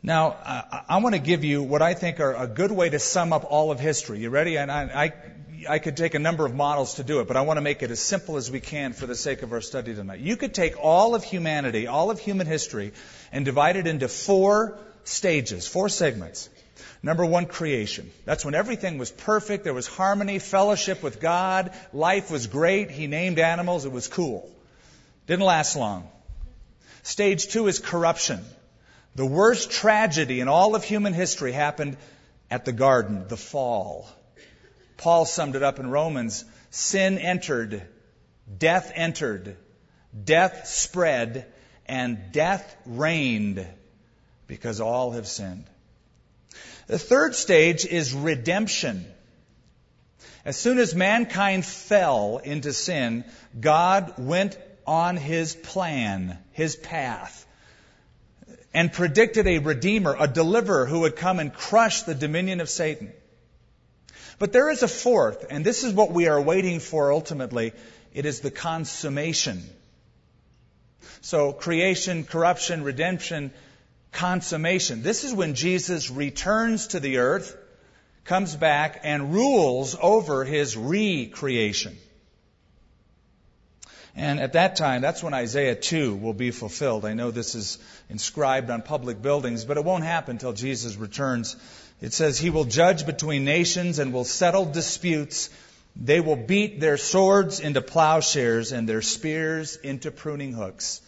Now, 0.05 0.35
I, 0.87 0.97
want 0.99 1.15
to 1.15 1.19
give 1.19 1.43
you 1.43 1.63
what 1.63 1.81
I 1.81 1.95
think 1.95 2.19
are 2.19 2.35
a 2.35 2.45
good 2.45 2.71
way 2.71 2.87
to 2.89 2.99
sum 2.99 3.33
up 3.33 3.43
all 3.49 3.71
of 3.71 3.79
history. 3.79 4.19
You 4.19 4.29
ready? 4.29 4.55
And 4.55 4.71
I, 4.71 4.83
I, 5.67 5.73
I 5.73 5.79
could 5.79 5.97
take 5.97 6.13
a 6.13 6.19
number 6.19 6.45
of 6.45 6.53
models 6.53 6.95
to 6.95 7.03
do 7.03 7.21
it, 7.21 7.27
but 7.27 7.37
I 7.37 7.41
want 7.41 7.57
to 7.57 7.61
make 7.61 7.81
it 7.81 7.89
as 7.89 7.99
simple 7.99 8.37
as 8.37 8.51
we 8.51 8.59
can 8.59 8.93
for 8.93 9.07
the 9.07 9.15
sake 9.15 9.41
of 9.41 9.51
our 9.51 9.61
study 9.61 9.95
tonight. 9.95 10.19
You 10.19 10.37
could 10.37 10.53
take 10.53 10.75
all 10.79 11.15
of 11.15 11.23
humanity, 11.23 11.87
all 11.87 12.11
of 12.11 12.19
human 12.19 12.45
history, 12.45 12.93
and 13.31 13.45
divide 13.45 13.77
it 13.77 13.87
into 13.87 14.07
four 14.07 14.77
stages, 15.05 15.67
four 15.67 15.89
segments. 15.89 16.49
Number 17.01 17.25
one, 17.25 17.47
creation. 17.47 18.11
That's 18.25 18.45
when 18.45 18.53
everything 18.53 18.99
was 18.99 19.09
perfect. 19.09 19.63
There 19.63 19.73
was 19.73 19.87
harmony, 19.87 20.37
fellowship 20.37 21.01
with 21.01 21.19
God. 21.19 21.71
Life 21.93 22.29
was 22.29 22.45
great. 22.45 22.91
He 22.91 23.07
named 23.07 23.39
animals. 23.39 23.85
It 23.85 23.91
was 23.91 24.07
cool. 24.07 24.47
Didn't 25.25 25.45
last 25.45 25.75
long. 25.75 26.07
Stage 27.01 27.47
two 27.47 27.65
is 27.67 27.79
corruption. 27.79 28.45
The 29.15 29.25
worst 29.25 29.71
tragedy 29.71 30.41
in 30.41 30.47
all 30.47 30.75
of 30.75 30.83
human 30.83 31.13
history 31.13 31.53
happened 31.53 31.97
at 32.51 32.65
the 32.65 32.73
garden, 32.73 33.27
the 33.27 33.37
fall. 33.37 34.09
Paul 34.97 35.25
summed 35.25 35.55
it 35.55 35.63
up 35.63 35.79
in 35.79 35.89
Romans 35.89 36.43
sin 36.69 37.17
entered, 37.17 37.81
death 38.57 38.91
entered, 38.93 39.55
death 40.23 40.67
spread, 40.67 41.45
and 41.85 42.31
death 42.31 42.75
reigned 42.85 43.65
because 44.47 44.81
all 44.81 45.11
have 45.11 45.27
sinned. 45.27 45.65
The 46.87 46.99
third 46.99 47.35
stage 47.35 47.85
is 47.85 48.13
redemption. 48.13 49.05
As 50.43 50.57
soon 50.57 50.77
as 50.77 50.93
mankind 50.93 51.65
fell 51.65 52.37
into 52.37 52.73
sin, 52.73 53.23
God 53.59 54.13
went 54.17 54.57
on 54.85 55.17
his 55.17 55.55
plan, 55.55 56.37
his 56.51 56.75
path, 56.75 57.44
and 58.75 58.91
predicted 58.91 59.47
a 59.47 59.59
redeemer, 59.59 60.17
a 60.19 60.27
deliverer 60.27 60.85
who 60.85 60.99
would 60.99 61.15
come 61.15 61.39
and 61.39 61.53
crush 61.53 62.01
the 62.01 62.13
dominion 62.13 62.59
of 62.59 62.69
Satan. 62.69 63.09
But 64.37 64.51
there 64.51 64.69
is 64.69 64.83
a 64.83 64.87
fourth, 64.89 65.45
and 65.49 65.65
this 65.65 65.85
is 65.85 65.93
what 65.93 66.11
we 66.11 66.27
are 66.27 66.41
waiting 66.41 66.81
for 66.81 67.13
ultimately. 67.13 67.71
It 68.13 68.25
is 68.25 68.41
the 68.41 68.51
consummation. 68.51 69.63
So 71.21 71.53
creation, 71.53 72.25
corruption, 72.25 72.83
redemption, 72.83 73.53
consummation. 74.11 75.03
This 75.03 75.23
is 75.23 75.33
when 75.33 75.55
Jesus 75.55 76.11
returns 76.11 76.87
to 76.87 76.99
the 76.99 77.19
earth, 77.19 77.55
comes 78.25 78.57
back, 78.57 78.99
and 79.03 79.33
rules 79.33 79.95
over 80.01 80.43
his 80.43 80.75
recreation. 80.75 81.97
And 84.15 84.39
at 84.39 84.53
that 84.53 84.77
time, 84.77 85.01
that's 85.01 85.21
when 85.21 85.33
Isaiah 85.33 85.75
2 85.75 86.15
will 86.15 86.33
be 86.33 86.51
fulfilled. 86.51 87.03
I 87.03 87.13
know 87.13 87.31
this 87.31 87.53
is 87.53 87.77
inscribed 88.09 88.69
on 88.69 88.81
public 88.81 89.21
buildings, 89.21 89.65
but 89.65 89.77
it 89.77 89.83
won't 89.83 90.05
happen 90.05 90.35
until 90.35 90.53
Jesus 90.53 90.95
returns 90.95 91.57
it 92.01 92.13
says, 92.13 92.37
He 92.37 92.49
will 92.49 92.65
judge 92.65 93.05
between 93.05 93.45
nations 93.45 93.99
and 93.99 94.13
will 94.13 94.25
settle 94.25 94.65
disputes. 94.65 95.49
They 95.95 96.19
will 96.19 96.35
beat 96.35 96.79
their 96.79 96.97
swords 96.97 97.59
into 97.59 97.81
plowshares 97.81 98.71
and 98.71 98.87
their 98.87 99.01
spears 99.01 99.77
into 99.77 100.11
pruning 100.11 100.53
hooks. 100.53 101.01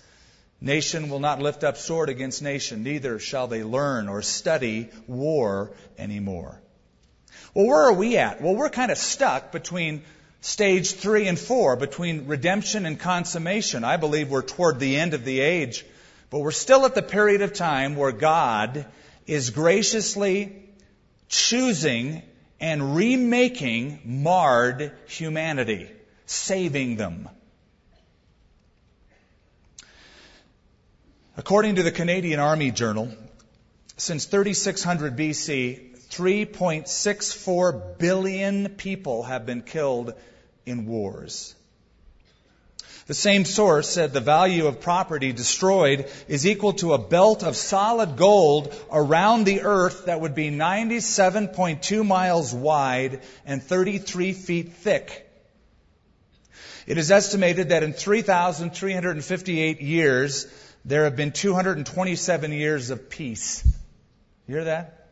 Nation 0.61 1.09
will 1.09 1.19
not 1.19 1.41
lift 1.41 1.63
up 1.63 1.77
sword 1.77 2.09
against 2.09 2.41
nation, 2.41 2.83
neither 2.83 3.19
shall 3.19 3.47
they 3.47 3.63
learn 3.63 4.07
or 4.07 4.21
study 4.21 4.89
war 5.05 5.71
anymore. 5.99 6.59
Well, 7.53 7.67
where 7.67 7.81
are 7.81 7.93
we 7.93 8.17
at? 8.17 8.41
Well, 8.41 8.55
we're 8.55 8.69
kind 8.69 8.91
of 8.91 8.97
stuck 8.97 9.51
between 9.51 10.03
stage 10.41 10.93
three 10.93 11.27
and 11.27 11.37
four, 11.37 11.75
between 11.75 12.27
redemption 12.27 12.85
and 12.85 12.99
consummation. 12.99 13.83
I 13.83 13.97
believe 13.97 14.29
we're 14.29 14.41
toward 14.41 14.79
the 14.79 14.97
end 14.97 15.13
of 15.13 15.25
the 15.25 15.39
age, 15.39 15.85
but 16.29 16.39
we're 16.39 16.51
still 16.51 16.85
at 16.85 16.95
the 16.95 17.01
period 17.01 17.41
of 17.41 17.53
time 17.53 17.95
where 17.95 18.11
God 18.11 18.85
is 19.25 19.49
graciously 19.49 20.63
choosing 21.29 22.21
and 22.59 22.95
remaking 22.95 23.99
marred 24.05 24.91
humanity, 25.07 25.89
saving 26.25 26.95
them. 26.95 27.29
According 31.35 31.75
to 31.75 31.83
the 31.83 31.91
Canadian 31.91 32.39
Army 32.39 32.71
Journal, 32.71 33.13
since 33.95 34.25
3600 34.25 35.15
BC, 35.15 35.86
3.64 36.09 37.97
billion 37.97 38.69
people 38.69 39.23
have 39.23 39.45
been 39.45 39.61
killed 39.61 40.13
in 40.65 40.85
wars. 40.85 41.55
The 43.07 43.13
same 43.13 43.45
source 43.45 43.87
said 43.87 44.11
the 44.11 44.19
value 44.19 44.67
of 44.67 44.81
property 44.81 45.31
destroyed 45.31 46.09
is 46.27 46.45
equal 46.45 46.73
to 46.73 46.93
a 46.93 46.97
belt 46.97 47.41
of 47.41 47.55
solid 47.55 48.17
gold 48.17 48.75
around 48.91 49.45
the 49.45 49.61
earth 49.61 50.07
that 50.07 50.19
would 50.19 50.35
be 50.35 50.51
97.2 50.51 52.05
miles 52.05 52.53
wide 52.53 53.21
and 53.45 53.63
33 53.63 54.33
feet 54.33 54.73
thick. 54.73 55.23
It 56.85 56.97
is 56.97 57.09
estimated 57.09 57.69
that 57.69 57.83
in 57.83 57.93
3,358 57.93 59.81
years, 59.81 60.47
there 60.83 61.05
have 61.05 61.15
been 61.15 61.31
227 61.31 62.51
years 62.51 62.89
of 62.89 63.09
peace. 63.09 63.65
You 64.47 64.55
hear 64.55 64.63
that? 64.65 65.06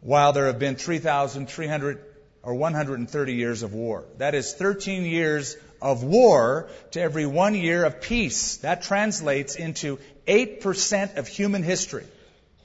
While 0.00 0.32
there 0.32 0.46
have 0.46 0.58
been 0.58 0.76
3,300 0.76 2.04
or 2.42 2.54
130 2.54 3.34
years 3.34 3.62
of 3.62 3.74
war. 3.74 4.04
That 4.18 4.34
is 4.34 4.54
13 4.54 5.04
years 5.04 5.56
of 5.82 6.02
war 6.02 6.68
to 6.92 7.00
every 7.00 7.26
one 7.26 7.54
year 7.54 7.84
of 7.84 8.00
peace. 8.00 8.58
That 8.58 8.82
translates 8.82 9.56
into 9.56 9.98
8% 10.26 11.16
of 11.16 11.28
human 11.28 11.62
history 11.62 12.06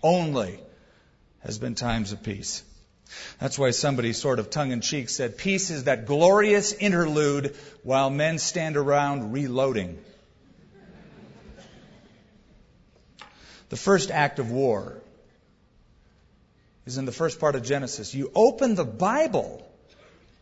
only 0.02 0.60
has 1.40 1.58
been 1.58 1.76
times 1.76 2.12
of 2.12 2.24
peace. 2.24 2.64
That's 3.40 3.60
why 3.60 3.72
somebody 3.72 4.14
sort 4.14 4.40
of 4.40 4.50
tongue 4.50 4.72
in 4.72 4.82
cheek 4.82 5.10
said, 5.10 5.38
Peace 5.38 5.70
is 5.70 5.86
that 5.86 6.06
glorious 6.06 6.74
interlude 6.74 7.56
while 7.84 8.10
men 8.10 8.40
stand 8.40 8.78
around 8.78 9.32
reloading. 9.32 10.00
The 13.70 13.78
first 13.78 14.12
act 14.12 14.40
of 14.40 14.52
war 14.52 15.02
is 16.86 16.98
in 16.98 17.06
the 17.06 17.12
first 17.12 17.40
part 17.40 17.56
of 17.56 17.64
Genesis. 17.64 18.14
You 18.14 18.32
open 18.36 18.76
the 18.76 18.86
Bible, 18.86 19.66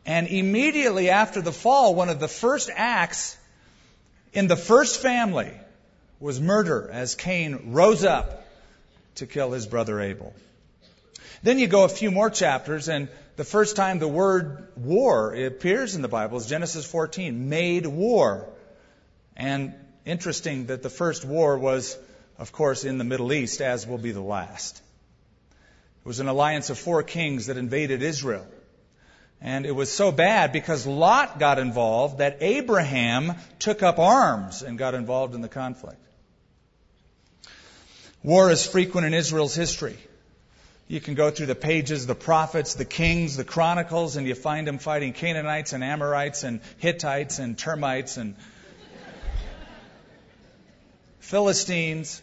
and 0.06 0.28
immediately 0.28 1.10
after 1.10 1.42
the 1.42 1.52
fall, 1.52 1.96
one 1.96 2.10
of 2.10 2.20
the 2.20 2.28
first 2.28 2.70
acts 2.74 3.38
in 4.34 4.48
the 4.48 4.56
first 4.56 5.02
family 5.02 5.52
was 6.20 6.40
murder 6.40 6.90
as 6.92 7.16
Cain 7.16 7.72
rose 7.74 8.04
up 8.04 8.46
to 9.16 9.28
kill 9.28 9.52
his 9.52 9.68
brother 9.68 10.00
Abel. 10.02 10.34
Then 11.44 11.60
you 11.60 11.68
go 11.68 11.84
a 11.84 11.90
few 11.90 12.12
more 12.12 12.30
chapters, 12.30 12.88
and 12.88 13.10
the 13.36 13.44
first 13.44 13.76
time 13.76 14.00
the 14.00 14.08
word 14.08 14.68
war 14.76 15.34
appears 15.34 15.96
in 15.96 16.02
the 16.02 16.08
Bible 16.08 16.38
is 16.38 16.46
Genesis 16.46 16.86
14, 16.86 17.50
made 17.50 17.86
war. 17.86 18.48
And 19.36 19.74
interesting 20.06 20.68
that 20.68 20.84
the 20.84 20.90
first 20.90 21.26
war 21.26 21.58
was 21.58 21.98
of 22.38 22.52
course, 22.52 22.84
in 22.84 22.98
the 22.98 23.04
Middle 23.04 23.32
East, 23.32 23.62
as 23.62 23.86
will 23.86 23.98
be 23.98 24.12
the 24.12 24.22
last. 24.22 24.82
It 26.04 26.08
was 26.08 26.20
an 26.20 26.28
alliance 26.28 26.70
of 26.70 26.78
four 26.78 27.02
kings 27.02 27.46
that 27.46 27.56
invaded 27.56 28.04
Israel. 28.04 28.46
And 29.40 29.66
it 29.66 29.72
was 29.72 29.90
so 29.90 30.12
bad 30.12 30.52
because 30.52 30.86
Lot 30.86 31.40
got 31.40 31.60
involved 31.60 32.18
that 32.18 32.38
Abraham 32.42 33.34
took 33.60 33.82
up 33.84 34.00
arms 34.00 34.64
and 34.64 34.78
got 34.78 34.96
involved 34.96 35.34
in 35.34 35.40
the 35.40 35.48
conflict. 35.48 36.02
War 38.22 38.52
is 38.52 38.66
frequent 38.66 39.08
in 39.08 39.14
Israel's 39.14 39.56
history. 39.56 39.98
You 40.90 41.00
can 41.00 41.14
go 41.14 41.32
through 41.32 41.46
the 41.46 41.56
pages, 41.56 42.06
the 42.06 42.16
prophets, 42.16 42.76
the 42.76 42.86
kings, 42.86 43.38
the 43.38 43.46
chronicles, 43.46 44.18
and 44.18 44.28
you 44.28 44.36
find 44.36 44.68
them 44.68 44.80
fighting 44.80 45.14
Canaanites 45.14 45.72
and 45.72 45.84
Amorites 45.84 46.44
and 46.44 46.60
Hittites 46.80 47.40
and 47.40 47.58
termites 47.58 48.18
and 48.18 48.36
Philistines. 51.20 52.22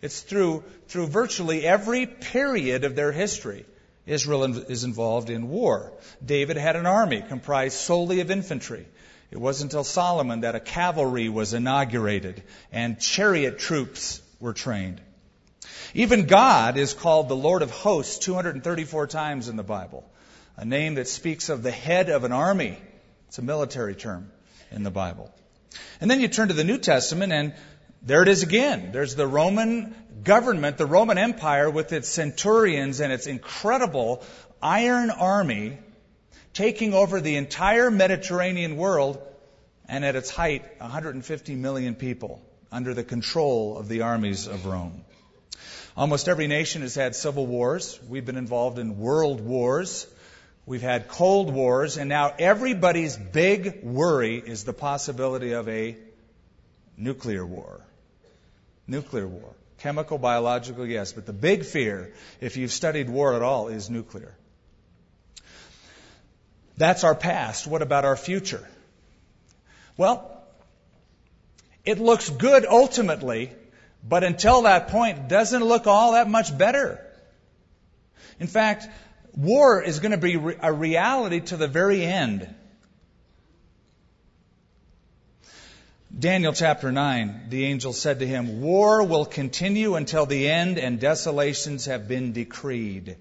It's 0.00 0.20
through, 0.20 0.64
through 0.88 1.08
virtually 1.08 1.66
every 1.66 2.06
period 2.06 2.84
of 2.84 2.94
their 2.94 3.12
history. 3.12 3.66
Israel 4.06 4.44
is 4.44 4.84
involved 4.84 5.28
in 5.28 5.48
war. 5.48 5.92
David 6.24 6.56
had 6.56 6.76
an 6.76 6.86
army 6.86 7.22
comprised 7.26 7.76
solely 7.76 8.20
of 8.20 8.30
infantry. 8.30 8.86
It 9.30 9.38
wasn't 9.38 9.72
until 9.72 9.84
Solomon 9.84 10.40
that 10.40 10.54
a 10.54 10.60
cavalry 10.60 11.28
was 11.28 11.52
inaugurated 11.52 12.42
and 12.72 12.98
chariot 12.98 13.58
troops 13.58 14.22
were 14.40 14.54
trained. 14.54 15.00
Even 15.92 16.26
God 16.26 16.78
is 16.78 16.94
called 16.94 17.28
the 17.28 17.36
Lord 17.36 17.62
of 17.62 17.70
hosts 17.70 18.18
234 18.18 19.06
times 19.06 19.48
in 19.48 19.56
the 19.56 19.62
Bible, 19.62 20.08
a 20.56 20.64
name 20.64 20.94
that 20.94 21.08
speaks 21.08 21.48
of 21.50 21.62
the 21.62 21.70
head 21.70 22.08
of 22.08 22.24
an 22.24 22.32
army. 22.32 22.78
It's 23.28 23.38
a 23.38 23.42
military 23.42 23.94
term 23.94 24.30
in 24.70 24.82
the 24.82 24.90
Bible. 24.90 25.30
And 26.00 26.10
then 26.10 26.20
you 26.20 26.28
turn 26.28 26.48
to 26.48 26.54
the 26.54 26.64
New 26.64 26.78
Testament 26.78 27.32
and 27.32 27.54
there 28.02 28.22
it 28.22 28.28
is 28.28 28.42
again. 28.42 28.90
There's 28.92 29.14
the 29.14 29.26
Roman 29.26 29.94
government, 30.24 30.78
the 30.78 30.86
Roman 30.86 31.18
Empire 31.18 31.70
with 31.70 31.92
its 31.92 32.08
centurions 32.08 33.00
and 33.00 33.12
its 33.12 33.26
incredible 33.26 34.22
iron 34.62 35.10
army 35.10 35.78
taking 36.52 36.94
over 36.94 37.20
the 37.20 37.36
entire 37.36 37.90
Mediterranean 37.90 38.76
world 38.76 39.20
and 39.88 40.04
at 40.04 40.16
its 40.16 40.30
height 40.30 40.64
150 40.80 41.54
million 41.54 41.94
people 41.94 42.42
under 42.70 42.94
the 42.94 43.04
control 43.04 43.78
of 43.78 43.88
the 43.88 44.02
armies 44.02 44.46
of 44.46 44.66
Rome. 44.66 45.04
Almost 45.96 46.28
every 46.28 46.46
nation 46.46 46.82
has 46.82 46.94
had 46.94 47.16
civil 47.16 47.46
wars. 47.46 47.98
We've 48.08 48.24
been 48.24 48.36
involved 48.36 48.78
in 48.78 48.98
world 48.98 49.40
wars. 49.40 50.06
We've 50.66 50.82
had 50.82 51.08
cold 51.08 51.52
wars, 51.52 51.96
and 51.96 52.08
now 52.08 52.34
everybody's 52.38 53.16
big 53.16 53.82
worry 53.82 54.36
is 54.36 54.64
the 54.64 54.74
possibility 54.74 55.52
of 55.52 55.68
a 55.68 55.96
nuclear 56.96 57.44
war. 57.44 57.80
Nuclear 58.88 59.28
war. 59.28 59.54
Chemical, 59.78 60.18
biological, 60.18 60.86
yes. 60.86 61.12
But 61.12 61.26
the 61.26 61.32
big 61.32 61.64
fear, 61.64 62.12
if 62.40 62.56
you've 62.56 62.72
studied 62.72 63.08
war 63.08 63.34
at 63.34 63.42
all, 63.42 63.68
is 63.68 63.88
nuclear. 63.88 64.34
That's 66.76 67.04
our 67.04 67.14
past. 67.14 67.66
What 67.66 67.82
about 67.82 68.04
our 68.04 68.16
future? 68.16 68.66
Well, 69.96 70.42
it 71.84 71.98
looks 71.98 72.30
good 72.30 72.64
ultimately, 72.64 73.52
but 74.06 74.24
until 74.24 74.62
that 74.62 74.88
point, 74.88 75.18
it 75.18 75.28
doesn't 75.28 75.64
look 75.64 75.86
all 75.86 76.12
that 76.12 76.28
much 76.28 76.56
better. 76.56 77.04
In 78.40 78.46
fact, 78.46 78.86
war 79.34 79.82
is 79.82 79.98
going 80.00 80.12
to 80.12 80.18
be 80.18 80.34
a 80.60 80.72
reality 80.72 81.40
to 81.40 81.56
the 81.56 81.68
very 81.68 82.04
end. 82.04 82.54
Daniel 86.18 86.52
chapter 86.52 86.90
9, 86.90 87.44
the 87.48 87.66
angel 87.66 87.92
said 87.92 88.18
to 88.18 88.26
him, 88.26 88.60
War 88.60 89.04
will 89.04 89.24
continue 89.24 89.94
until 89.94 90.26
the 90.26 90.48
end 90.48 90.76
and 90.76 90.98
desolations 90.98 91.84
have 91.84 92.08
been 92.08 92.32
decreed. 92.32 93.16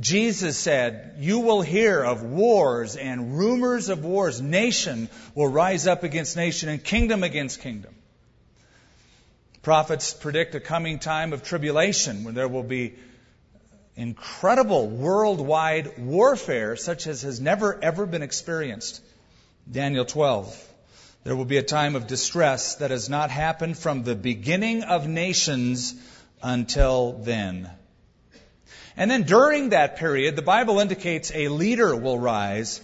Jesus 0.00 0.58
said, 0.58 1.14
You 1.20 1.38
will 1.38 1.62
hear 1.62 2.02
of 2.02 2.24
wars 2.24 2.96
and 2.96 3.38
rumors 3.38 3.88
of 3.88 4.04
wars. 4.04 4.40
Nation 4.40 5.08
will 5.36 5.46
rise 5.46 5.86
up 5.86 6.02
against 6.02 6.36
nation 6.36 6.68
and 6.68 6.82
kingdom 6.82 7.22
against 7.22 7.60
kingdom. 7.60 7.94
Prophets 9.62 10.12
predict 10.12 10.56
a 10.56 10.60
coming 10.60 10.98
time 10.98 11.32
of 11.32 11.44
tribulation 11.44 12.24
when 12.24 12.34
there 12.34 12.48
will 12.48 12.64
be 12.64 12.94
incredible 13.94 14.88
worldwide 14.88 15.98
warfare 15.98 16.74
such 16.74 17.06
as 17.06 17.22
has 17.22 17.40
never 17.40 17.78
ever 17.80 18.06
been 18.06 18.22
experienced. 18.22 19.00
Daniel 19.70 20.04
12. 20.04 20.73
There 21.24 21.34
will 21.34 21.46
be 21.46 21.56
a 21.56 21.62
time 21.62 21.96
of 21.96 22.06
distress 22.06 22.76
that 22.76 22.90
has 22.90 23.08
not 23.08 23.30
happened 23.30 23.78
from 23.78 24.02
the 24.02 24.14
beginning 24.14 24.82
of 24.82 25.08
nations 25.08 25.94
until 26.42 27.14
then. 27.14 27.70
And 28.94 29.10
then 29.10 29.22
during 29.22 29.70
that 29.70 29.96
period, 29.96 30.36
the 30.36 30.42
Bible 30.42 30.80
indicates 30.80 31.32
a 31.34 31.48
leader 31.48 31.96
will 31.96 32.18
rise 32.18 32.82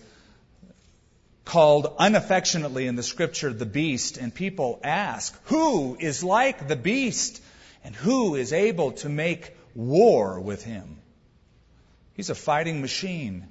called 1.44 1.94
unaffectionately 1.98 2.86
in 2.86 2.96
the 2.96 3.02
scripture 3.02 3.52
the 3.52 3.66
beast. 3.66 4.16
And 4.16 4.34
people 4.34 4.80
ask, 4.82 5.38
who 5.44 5.98
is 6.00 6.24
like 6.24 6.66
the 6.66 6.76
beast? 6.76 7.42
And 7.84 7.94
who 7.94 8.36
is 8.36 8.54
able 8.54 8.92
to 8.92 9.10
make 9.10 9.54
war 9.74 10.40
with 10.40 10.64
him? 10.64 10.96
He's 12.14 12.30
a 12.30 12.34
fighting 12.34 12.80
machine. 12.80 13.48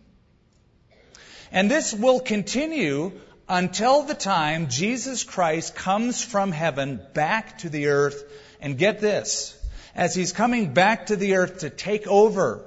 And 1.51 1.69
this 1.69 1.93
will 1.93 2.19
continue 2.19 3.11
until 3.49 4.03
the 4.03 4.13
time 4.13 4.69
Jesus 4.69 5.23
Christ 5.23 5.75
comes 5.75 6.23
from 6.23 6.51
heaven 6.51 7.01
back 7.13 7.57
to 7.59 7.69
the 7.69 7.87
earth. 7.87 8.23
And 8.61 8.77
get 8.77 8.99
this, 8.99 9.57
as 9.95 10.13
he's 10.13 10.33
coming 10.33 10.73
back 10.73 11.07
to 11.07 11.15
the 11.15 11.35
earth 11.35 11.59
to 11.59 11.69
take 11.69 12.07
over, 12.07 12.65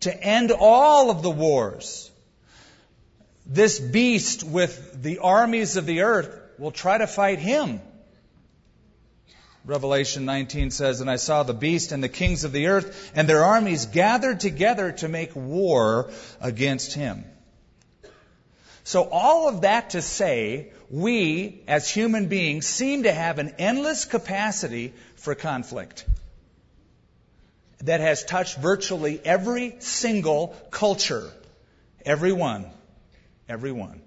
to 0.00 0.22
end 0.22 0.50
all 0.50 1.10
of 1.10 1.22
the 1.22 1.30
wars, 1.30 2.10
this 3.46 3.78
beast 3.78 4.42
with 4.42 5.02
the 5.02 5.18
armies 5.18 5.76
of 5.76 5.84
the 5.84 6.00
earth 6.00 6.34
will 6.58 6.70
try 6.70 6.96
to 6.96 7.06
fight 7.06 7.38
him. 7.38 7.80
Revelation 9.66 10.24
19 10.24 10.70
says, 10.70 11.00
And 11.00 11.10
I 11.10 11.16
saw 11.16 11.42
the 11.42 11.54
beast 11.54 11.92
and 11.92 12.02
the 12.02 12.08
kings 12.08 12.44
of 12.44 12.52
the 12.52 12.68
earth 12.68 13.12
and 13.14 13.28
their 13.28 13.44
armies 13.44 13.86
gathered 13.86 14.40
together 14.40 14.92
to 14.92 15.08
make 15.08 15.34
war 15.34 16.10
against 16.40 16.94
him. 16.94 17.24
So 18.84 19.08
all 19.10 19.48
of 19.48 19.62
that 19.62 19.90
to 19.90 20.02
say, 20.02 20.72
we 20.90 21.62
as 21.66 21.88
human 21.88 22.28
beings 22.28 22.66
seem 22.66 23.04
to 23.04 23.12
have 23.12 23.38
an 23.38 23.54
endless 23.58 24.04
capacity 24.04 24.92
for 25.16 25.34
conflict 25.34 26.04
that 27.78 28.00
has 28.00 28.24
touched 28.24 28.58
virtually 28.58 29.20
every 29.24 29.76
single 29.80 30.48
culture. 30.70 31.30
Every 32.04 32.32
one. 32.32 32.66
Every 33.48 33.72
one. 33.72 34.02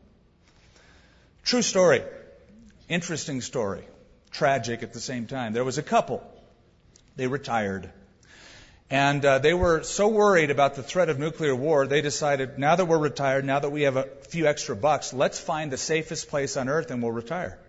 True 1.43 1.61
story. 1.63 2.03
Interesting 2.87 3.41
story 3.41 3.83
tragic 4.31 4.83
at 4.83 4.93
the 4.93 4.99
same 4.99 5.25
time. 5.25 5.53
There 5.53 5.63
was 5.63 5.79
a 5.79 5.83
couple. 5.83 6.23
They 7.15 7.25
retired. 7.25 7.89
And 8.89 9.25
uh, 9.25 9.39
they 9.39 9.53
were 9.53 9.83
so 9.83 10.07
worried 10.07 10.49
about 10.49 10.75
the 10.75 10.83
threat 10.83 11.09
of 11.09 11.19
nuclear 11.19 11.53
war, 11.53 11.87
they 11.87 12.01
decided, 12.01 12.57
now 12.57 12.75
that 12.75 12.85
we're 12.85 12.97
retired, 12.97 13.43
now 13.43 13.59
that 13.59 13.69
we 13.69 13.81
have 13.81 13.97
a 13.97 14.03
few 14.29 14.47
extra 14.47 14.77
bucks, 14.77 15.13
let's 15.13 15.39
find 15.39 15.71
the 15.71 15.77
safest 15.77 16.29
place 16.29 16.55
on 16.55 16.69
earth 16.69 16.89
and 16.89 17.03
we'll 17.03 17.11
retire. 17.11 17.59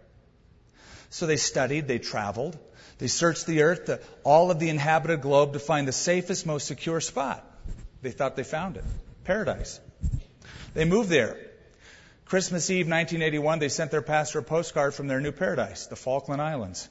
So 1.11 1.27
they 1.27 1.37
studied, 1.37 1.89
they 1.89 1.99
traveled, 1.99 2.57
they 2.99 3.09
searched 3.09 3.47
the 3.47 3.63
earth, 3.63 3.87
the, 3.87 4.01
all 4.23 4.53
of 4.53 4.61
the 4.61 4.69
inhabited 4.69 5.23
globe 5.23 5.55
to 5.55 5.59
find 5.59 5.89
the 5.89 5.93
safest, 5.93 6.47
most 6.47 6.67
secure 6.69 7.01
spot. 7.01 7.45
They 8.01 8.13
thought 8.13 8.37
they 8.37 8.45
found 8.45 8.77
it. 8.77 8.85
Paradise. 9.25 9.81
They 10.75 10.85
moved 10.85 11.09
there. 11.09 11.37
Christmas 12.27 12.71
Eve 12.71 12.87
1981, 12.87 13.59
they 13.59 13.69
sent 13.71 13.91
their 13.91 14.03
pastor 14.03 14.41
a 14.41 14.43
postcard 14.43 14.95
from 14.95 15.09
their 15.09 15.21
new 15.21 15.33
paradise, 15.33 15.87
the 15.87 15.97
Falkland 15.97 16.43
Islands. 16.43 16.89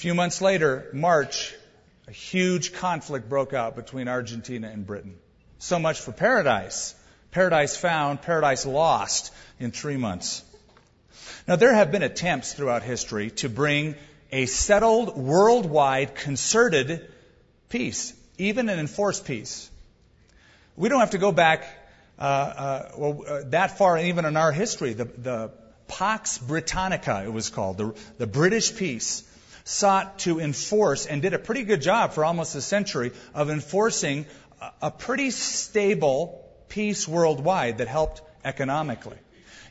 Few 0.00 0.14
months 0.14 0.40
later, 0.40 0.88
March, 0.94 1.54
a 2.08 2.10
huge 2.10 2.72
conflict 2.72 3.28
broke 3.28 3.52
out 3.52 3.76
between 3.76 4.08
Argentina 4.08 4.66
and 4.66 4.86
Britain. 4.86 5.18
So 5.58 5.78
much 5.78 6.00
for 6.00 6.10
paradise. 6.10 6.94
Paradise 7.32 7.76
found, 7.76 8.22
paradise 8.22 8.64
lost 8.64 9.30
in 9.58 9.72
three 9.72 9.98
months. 9.98 10.42
Now, 11.46 11.56
there 11.56 11.74
have 11.74 11.92
been 11.92 12.02
attempts 12.02 12.54
throughout 12.54 12.82
history 12.82 13.28
to 13.42 13.50
bring 13.50 13.94
a 14.32 14.46
settled, 14.46 15.18
worldwide, 15.18 16.14
concerted 16.14 17.06
peace, 17.68 18.14
even 18.38 18.70
an 18.70 18.78
enforced 18.78 19.26
peace. 19.26 19.70
We 20.78 20.88
don't 20.88 21.00
have 21.00 21.10
to 21.10 21.18
go 21.18 21.30
back 21.30 21.66
uh, 22.18 22.22
uh, 22.22 22.92
well, 22.96 23.24
uh, 23.28 23.40
that 23.50 23.76
far, 23.76 23.98
even 23.98 24.24
in 24.24 24.38
our 24.38 24.50
history, 24.50 24.94
the, 24.94 25.04
the 25.04 25.50
Pax 25.88 26.38
Britannica, 26.38 27.22
it 27.22 27.30
was 27.30 27.50
called, 27.50 27.76
the, 27.76 27.94
the 28.16 28.26
British 28.26 28.74
peace, 28.74 29.24
sought 29.70 30.18
to 30.18 30.40
enforce 30.40 31.06
and 31.06 31.22
did 31.22 31.32
a 31.32 31.38
pretty 31.38 31.62
good 31.62 31.80
job 31.80 32.12
for 32.12 32.24
almost 32.24 32.56
a 32.56 32.60
century 32.60 33.12
of 33.34 33.50
enforcing 33.50 34.26
a, 34.82 34.90
pretty 34.90 35.30
stable 35.30 36.44
peace 36.68 37.06
worldwide 37.06 37.78
that 37.78 37.88
helped 37.88 38.20
economically. 38.44 39.16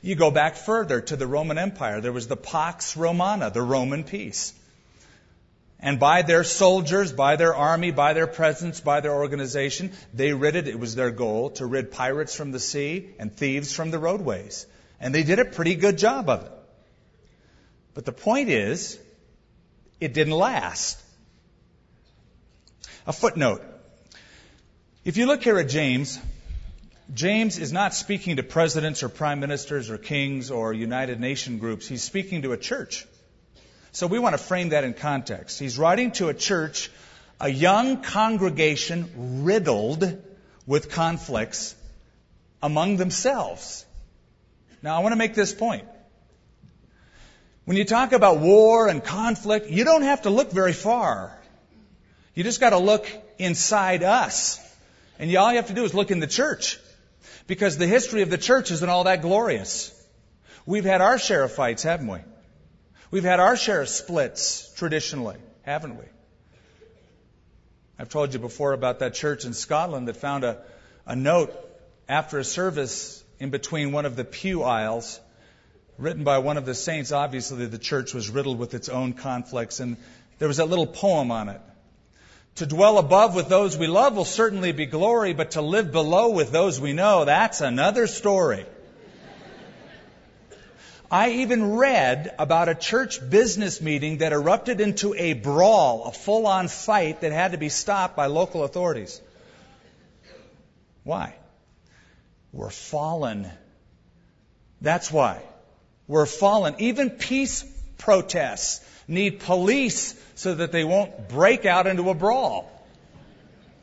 You 0.01 0.15
go 0.15 0.32
back 0.32 0.56
further 0.56 1.01
to 1.01 1.15
the 1.18 1.27
Roman 1.27 1.58
Empire. 1.58 2.00
There 2.00 2.13
was 2.13 2.27
the 2.27 2.38
Pax 2.38 2.96
Romana, 2.96 3.50
the 3.50 3.62
Roman 3.62 4.06
peace. 4.06 4.53
And 5.82 6.00
by 6.00 6.22
their 6.22 6.46
soldiers, 6.46 7.12
by 7.12 7.36
their 7.36 7.53
army, 7.53 7.91
by 7.91 8.13
their 8.13 8.28
presence, 8.28 8.80
by 8.80 9.02
their 9.02 9.13
organization, 9.13 9.91
they 10.13 10.34
rid 10.34 10.56
it. 10.56 10.67
It 10.67 10.80
was 10.80 10.95
their 10.95 11.12
goal 11.12 11.52
to 11.52 11.65
rid 11.65 11.91
pirates 11.91 12.36
from 12.36 12.52
the 12.52 12.60
sea 12.60 13.10
and 13.19 13.34
thieves 13.36 13.74
from 13.74 13.91
the 13.91 14.00
roadways. 14.00 14.65
And 15.02 15.13
they 15.13 15.24
did 15.24 15.39
a 15.39 15.45
pretty 15.45 15.76
good 15.76 15.97
job 15.97 16.30
of 16.30 16.45
it. 16.45 16.52
But 17.93 18.06
the 18.06 18.12
point 18.13 18.50
is, 18.50 18.97
it 20.00 20.14
didn't 20.14 20.34
last. 20.34 21.02
A 23.08 23.14
footnote. 23.14 23.64
If 25.06 25.18
you 25.18 25.26
look 25.26 25.44
here 25.44 25.58
at 25.58 25.70
James, 25.70 26.20
James 27.14 27.58
is 27.58 27.74
not 27.74 27.94
speaking 27.94 28.36
to 28.36 28.44
presidents 28.44 29.02
or 29.02 29.10
prime 29.10 29.40
ministers 29.40 29.90
or 29.90 29.98
kings 29.98 30.52
or 30.52 30.74
United 30.74 31.20
Nation 31.20 31.58
groups. 31.58 31.88
He's 31.88 32.04
speaking 32.04 32.44
to 32.44 32.52
a 32.52 32.58
church. 32.58 33.08
So 33.92 34.06
we 34.06 34.20
want 34.20 34.38
to 34.38 34.44
frame 34.44 34.70
that 34.70 34.84
in 34.84 34.94
context. 34.94 35.60
He's 35.60 35.80
writing 35.80 36.12
to 36.14 36.30
a 36.30 36.34
church, 36.34 36.92
a 37.42 37.50
young 37.50 38.04
congregation 38.04 39.44
riddled 39.44 40.22
with 40.68 40.92
conflicts 40.92 41.76
among 42.62 42.98
themselves. 42.98 43.86
Now 44.84 44.96
I 44.96 45.00
want 45.00 45.14
to 45.14 45.18
make 45.18 45.34
this 45.34 45.54
point. 45.54 45.86
When 47.69 47.77
you 47.77 47.86
talk 47.86 48.13
about 48.13 48.39
war 48.39 48.88
and 48.88 49.03
conflict, 49.03 49.69
you 49.69 49.84
don't 49.84 50.01
have 50.01 50.23
to 50.23 50.32
look 50.32 50.51
very 50.51 50.73
far. 50.73 51.39
You 52.34 52.43
just 52.43 52.60
got 52.60 52.71
to 52.71 52.79
look 52.79 53.08
inside 53.38 54.01
us. 54.01 54.60
And 55.19 55.36
all 55.36 55.51
you 55.51 55.58
have 55.58 55.67
to 55.67 55.75
do 55.75 55.84
is 55.84 55.93
look 55.93 56.10
in 56.10 56.19
the 56.19 56.25
church. 56.25 56.79
Because 57.45 57.77
the 57.77 57.86
history 57.86 58.23
of 58.23 58.32
the 58.32 58.39
church 58.39 58.71
isn't 58.71 58.89
all 58.89 59.03
that 59.03 59.21
glorious. 59.21 59.93
We've 60.65 60.84
had 60.84 61.01
our 61.01 61.19
share 61.19 61.43
of 61.43 61.51
fights, 61.51 61.84
haven't 61.84 62.08
we? 62.08 62.17
We've 63.12 63.23
had 63.23 63.39
our 63.39 63.55
share 63.55 63.82
of 63.82 63.89
splits 63.89 64.73
traditionally, 64.75 65.38
haven't 65.62 65.95
we? 65.95 66.05
I've 67.99 68.10
told 68.10 68.34
you 68.34 68.39
before 68.39 68.73
about 68.73 68.97
that 68.97 69.13
church 69.13 69.45
in 69.45 69.53
Scotland 69.53 70.08
that 70.08 70.17
found 70.17 70.43
a, 70.43 70.63
a 71.05 71.15
note 71.15 71.53
after 72.08 72.39
a 72.39 72.43
service 72.43 73.23
in 73.39 73.51
between 73.51 73.91
one 73.91 74.08
of 74.08 74.15
the 74.15 74.25
pew 74.25 74.63
aisles, 74.63 75.19
written 76.00 76.24
by 76.24 76.38
one 76.40 76.58
of 76.58 76.66
the 76.66 76.74
saints. 76.74 77.12
Obviously, 77.12 77.66
the 77.66 77.78
church 77.78 78.14
was 78.14 78.30
riddled 78.30 78.58
with 78.58 78.74
its 78.74 78.90
own 78.90 79.14
conflicts, 79.14 79.80
and 79.80 79.98
there 80.40 80.48
was 80.48 80.60
a 80.60 80.66
little 80.66 80.88
poem 80.88 81.30
on 81.30 81.50
it. 81.50 81.62
To 82.56 82.66
dwell 82.66 82.98
above 82.98 83.36
with 83.36 83.48
those 83.48 83.78
we 83.78 83.88
love 83.88 84.16
will 84.16 84.26
certainly 84.26 84.72
be 84.72 84.86
glory, 84.86 85.34
but 85.34 85.52
to 85.52 85.62
live 85.62 85.92
below 85.92 86.30
with 86.30 86.52
those 86.52 86.80
we 86.80 86.94
know, 86.94 87.26
that's 87.26 87.62
another 87.62 88.08
story. 88.08 88.66
I 91.12 91.32
even 91.32 91.76
read 91.76 92.34
about 92.38 92.70
a 92.70 92.76
church 92.76 93.20
business 93.30 93.82
meeting 93.82 94.20
that 94.20 94.32
erupted 94.32 94.80
into 94.80 95.16
a 95.16 95.34
brawl, 95.34 96.06
a 96.06 96.12
full 96.12 96.46
on 96.46 96.68
fight 96.68 97.22
that 97.22 97.32
had 97.32 97.54
to 97.54 97.58
be 97.58 97.70
stopped 97.70 98.16
by 98.16 98.28
local 98.28 98.64
authorities. 98.64 99.20
Why? 101.04 101.34
We're 102.54 102.70
fallen. 102.70 103.50
That's 104.82 105.12
why. 105.12 105.42
We're 106.10 106.26
fallen. 106.26 106.74
Even 106.80 107.12
peace 107.12 107.63
protests 108.00 108.84
need 109.08 109.41
police 109.41 110.19
so 110.34 110.56
that 110.56 110.72
they 110.72 110.84
won't 110.84 111.30
break 111.30 111.67
out 111.67 111.86
into 111.86 112.10
a 112.10 112.15
brawl. 112.15 112.67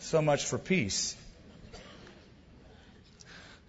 So 0.00 0.20
much 0.20 0.44
for 0.44 0.58
peace. 0.58 1.16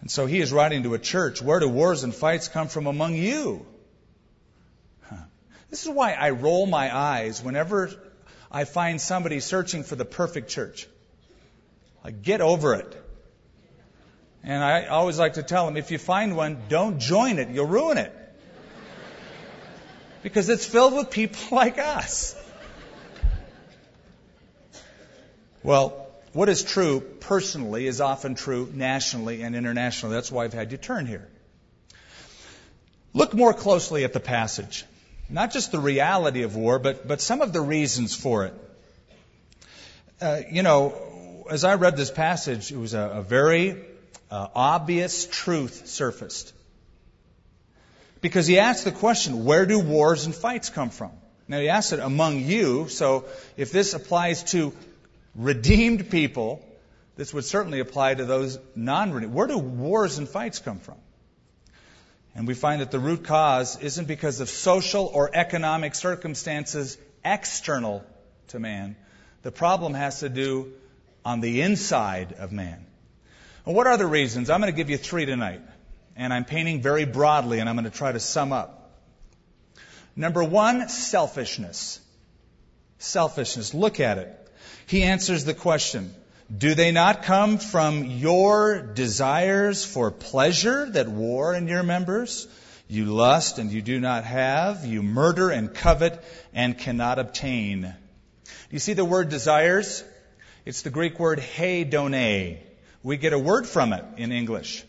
And 0.01 0.09
so 0.09 0.25
he 0.25 0.39
is 0.39 0.51
writing 0.51 0.83
to 0.83 0.95
a 0.95 0.99
church. 0.99 1.39
Where 1.39 1.59
do 1.59 1.69
wars 1.69 2.03
and 2.03 2.13
fights 2.13 2.47
come 2.47 2.67
from 2.67 2.87
among 2.87 3.13
you? 3.13 3.63
Huh. 5.03 5.17
This 5.69 5.83
is 5.83 5.89
why 5.89 6.13
I 6.13 6.31
roll 6.31 6.65
my 6.65 6.95
eyes 6.95 7.43
whenever 7.43 7.91
I 8.51 8.63
find 8.63 8.99
somebody 8.99 9.39
searching 9.39 9.83
for 9.83 9.95
the 9.95 10.05
perfect 10.05 10.49
church. 10.49 10.87
Like, 12.03 12.23
get 12.23 12.41
over 12.41 12.73
it. 12.73 13.05
And 14.43 14.63
I 14.63 14.87
always 14.87 15.19
like 15.19 15.33
to 15.33 15.43
tell 15.43 15.67
them, 15.67 15.77
if 15.77 15.91
you 15.91 15.99
find 15.99 16.35
one, 16.35 16.63
don't 16.69 16.97
join 16.97 17.37
it. 17.37 17.49
You'll 17.49 17.67
ruin 17.67 17.99
it. 17.99 18.16
Because 20.27 20.49
it's 20.49 20.65
filled 20.65 20.93
with 20.93 21.09
people 21.09 21.39
like 21.55 21.77
us. 21.77 22.35
Well, 25.63 26.05
what 26.33 26.49
is 26.49 26.63
true 26.63 26.99
personally 26.99 27.87
is 27.87 28.01
often 28.01 28.35
true 28.35 28.69
nationally 28.73 29.41
and 29.41 29.55
internationally. 29.55 30.13
That's 30.15 30.29
why 30.29 30.43
I've 30.43 30.51
had 30.51 30.73
you 30.73 30.77
turn 30.77 31.05
here. 31.05 31.25
Look 33.13 33.33
more 33.33 33.53
closely 33.53 34.03
at 34.03 34.11
the 34.11 34.19
passage. 34.19 34.83
Not 35.29 35.53
just 35.53 35.71
the 35.71 35.79
reality 35.79 36.43
of 36.43 36.57
war, 36.57 36.77
but, 36.77 37.07
but 37.07 37.21
some 37.21 37.39
of 37.39 37.53
the 37.53 37.61
reasons 37.61 38.13
for 38.13 38.47
it. 38.47 38.53
Uh, 40.19 40.41
you 40.51 40.61
know, 40.61 41.45
as 41.49 41.63
I 41.63 41.75
read 41.75 41.95
this 41.95 42.11
passage, 42.11 42.69
it 42.69 42.77
was 42.77 42.93
a, 42.93 43.11
a 43.13 43.21
very 43.21 43.77
uh, 44.29 44.47
obvious 44.53 45.25
truth 45.25 45.87
surfaced. 45.87 46.51
Because 48.21 48.47
he 48.47 48.59
asked 48.59 48.83
the 48.83 48.91
question, 48.91 49.45
where 49.45 49.65
do 49.65 49.79
wars 49.79 50.25
and 50.25 50.33
fights 50.33 50.69
come 50.69 50.89
from? 50.89 51.11
Now 51.47 51.59
he 51.59 51.69
asked 51.69 51.93
it 51.93 51.99
among 51.99 52.41
you, 52.41 52.87
so 52.89 53.25
if 53.55 53.71
this 53.71 53.93
applies 53.93 54.43
to 54.51 54.73
redeemed 55.35 56.09
people, 56.09 56.65
this 57.15 57.33
would 57.33 57.45
certainly 57.45 57.79
apply 57.79 58.15
to 58.15 58.25
those 58.25 58.59
non 58.75 59.11
redeemed. 59.11 59.33
Where 59.33 59.47
do 59.47 59.57
wars 59.57 60.17
and 60.17 60.27
fights 60.27 60.59
come 60.59 60.79
from? 60.79 60.97
And 62.35 62.47
we 62.47 62.53
find 62.53 62.81
that 62.81 62.91
the 62.91 62.99
root 62.99 63.23
cause 63.23 63.79
isn't 63.79 64.07
because 64.07 64.41
of 64.41 64.49
social 64.49 65.05
or 65.05 65.31
economic 65.33 65.95
circumstances 65.95 66.97
external 67.25 68.03
to 68.49 68.59
man. 68.59 68.95
The 69.41 69.51
problem 69.51 69.93
has 69.93 70.19
to 70.19 70.29
do 70.29 70.73
on 71.25 71.41
the 71.41 71.61
inside 71.61 72.33
of 72.33 72.51
man. 72.51 72.85
Well, 73.65 73.75
what 73.75 73.87
are 73.87 73.97
the 73.97 74.05
reasons? 74.05 74.49
I'm 74.49 74.61
going 74.61 74.71
to 74.71 74.77
give 74.77 74.89
you 74.89 74.97
three 74.97 75.25
tonight. 75.25 75.61
And 76.17 76.33
I'm 76.33 76.45
painting 76.45 76.81
very 76.81 77.05
broadly, 77.05 77.59
and 77.59 77.69
I'm 77.69 77.75
going 77.75 77.89
to 77.89 77.97
try 77.97 78.11
to 78.11 78.19
sum 78.19 78.51
up. 78.51 78.91
Number 80.15 80.43
one, 80.43 80.89
selfishness. 80.89 82.01
Selfishness. 82.97 83.73
Look 83.73 83.99
at 83.99 84.17
it. 84.17 84.33
He 84.87 85.03
answers 85.03 85.45
the 85.45 85.53
question 85.53 86.13
Do 86.55 86.73
they 86.73 86.91
not 86.91 87.23
come 87.23 87.59
from 87.59 88.05
your 88.05 88.81
desires 88.81 89.85
for 89.85 90.09
pleasure 90.09 90.89
that 90.89 91.07
war 91.07 91.53
in 91.53 91.67
your 91.67 91.83
members? 91.83 92.47
You 92.87 93.05
lust 93.05 93.59
and 93.59 93.71
you 93.71 93.81
do 93.81 93.99
not 93.99 94.23
have. 94.23 94.85
You 94.85 95.03
murder 95.03 95.51
and 95.51 95.73
covet 95.73 96.23
and 96.53 96.77
cannot 96.77 97.19
obtain. 97.19 97.93
You 98.71 98.79
see 98.79 98.93
the 98.93 99.05
word 99.05 99.29
desires? 99.29 100.03
It's 100.65 100.81
the 100.81 100.89
Greek 100.89 101.19
word 101.19 101.39
hedone. 101.39 102.57
We 103.03 103.17
get 103.17 103.33
a 103.33 103.39
word 103.39 103.67
from 103.67 103.93
it 103.93 104.03
in 104.17 104.31
English. 104.31 104.83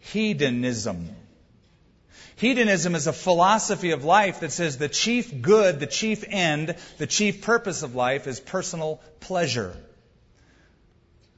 Hedonism. 0.00 1.14
Hedonism 2.36 2.94
is 2.94 3.06
a 3.06 3.12
philosophy 3.12 3.90
of 3.90 4.04
life 4.04 4.40
that 4.40 4.52
says 4.52 4.78
the 4.78 4.88
chief 4.88 5.42
good, 5.42 5.80
the 5.80 5.86
chief 5.86 6.24
end, 6.28 6.76
the 6.98 7.06
chief 7.06 7.42
purpose 7.42 7.82
of 7.82 7.96
life 7.96 8.26
is 8.26 8.38
personal 8.38 9.00
pleasure. 9.20 9.74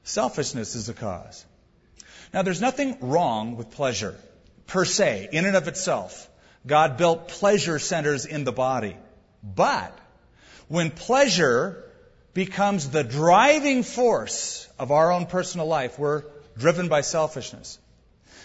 Selfishness 0.05 0.75
is 0.75 0.87
the 0.87 0.93
cause. 0.93 1.45
Now, 2.35 2.43
there's 2.43 2.61
nothing 2.61 2.99
wrong 3.01 3.57
with 3.57 3.71
pleasure 3.71 4.15
per 4.67 4.85
se, 4.85 5.29
in 5.33 5.47
and 5.47 5.57
of 5.57 5.69
itself. 5.69 6.29
God 6.67 6.97
built 6.97 7.29
pleasure 7.29 7.79
centers 7.79 8.27
in 8.27 8.45
the 8.45 8.53
body. 8.53 8.97
But 9.43 9.99
when 10.69 10.91
pleasure 10.91 11.83
becomes 12.35 12.91
the 12.91 13.03
driving 13.03 13.83
force 13.83 14.69
of 14.79 14.93
our 14.93 15.11
own 15.11 15.27
personal 15.27 15.67
life, 15.67 15.99
we're 15.99 16.25
driven 16.57 16.89
by 16.89 17.01
selfishness. 17.01 17.79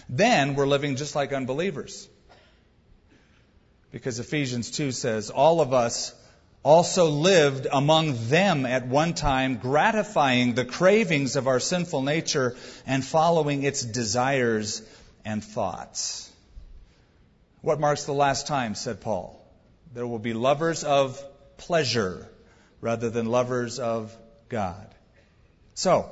Then 0.09 0.55
we're 0.55 0.67
living 0.67 0.95
just 0.95 1.15
like 1.15 1.33
unbelievers. 1.33 2.07
Because 3.91 4.19
Ephesians 4.19 4.71
2 4.71 4.91
says, 4.91 5.29
all 5.29 5.61
of 5.61 5.73
us 5.73 6.13
also 6.63 7.09
lived 7.09 7.67
among 7.71 8.27
them 8.27 8.65
at 8.65 8.87
one 8.87 9.13
time, 9.13 9.57
gratifying 9.57 10.53
the 10.53 10.65
cravings 10.65 11.35
of 11.35 11.47
our 11.47 11.59
sinful 11.59 12.01
nature 12.01 12.55
and 12.87 13.05
following 13.05 13.63
its 13.63 13.83
desires 13.83 14.81
and 15.23 15.43
thoughts. 15.43 16.31
What 17.61 17.79
marks 17.79 18.05
the 18.05 18.13
last 18.13 18.47
time, 18.47 18.75
said 18.75 19.01
Paul? 19.01 19.39
There 19.93 20.05
will 20.05 20.19
be 20.19 20.33
lovers 20.33 20.83
of 20.83 21.23
pleasure 21.57 22.27
rather 22.81 23.09
than 23.09 23.27
lovers 23.27 23.79
of 23.79 24.15
God. 24.49 24.93
So, 25.73 26.11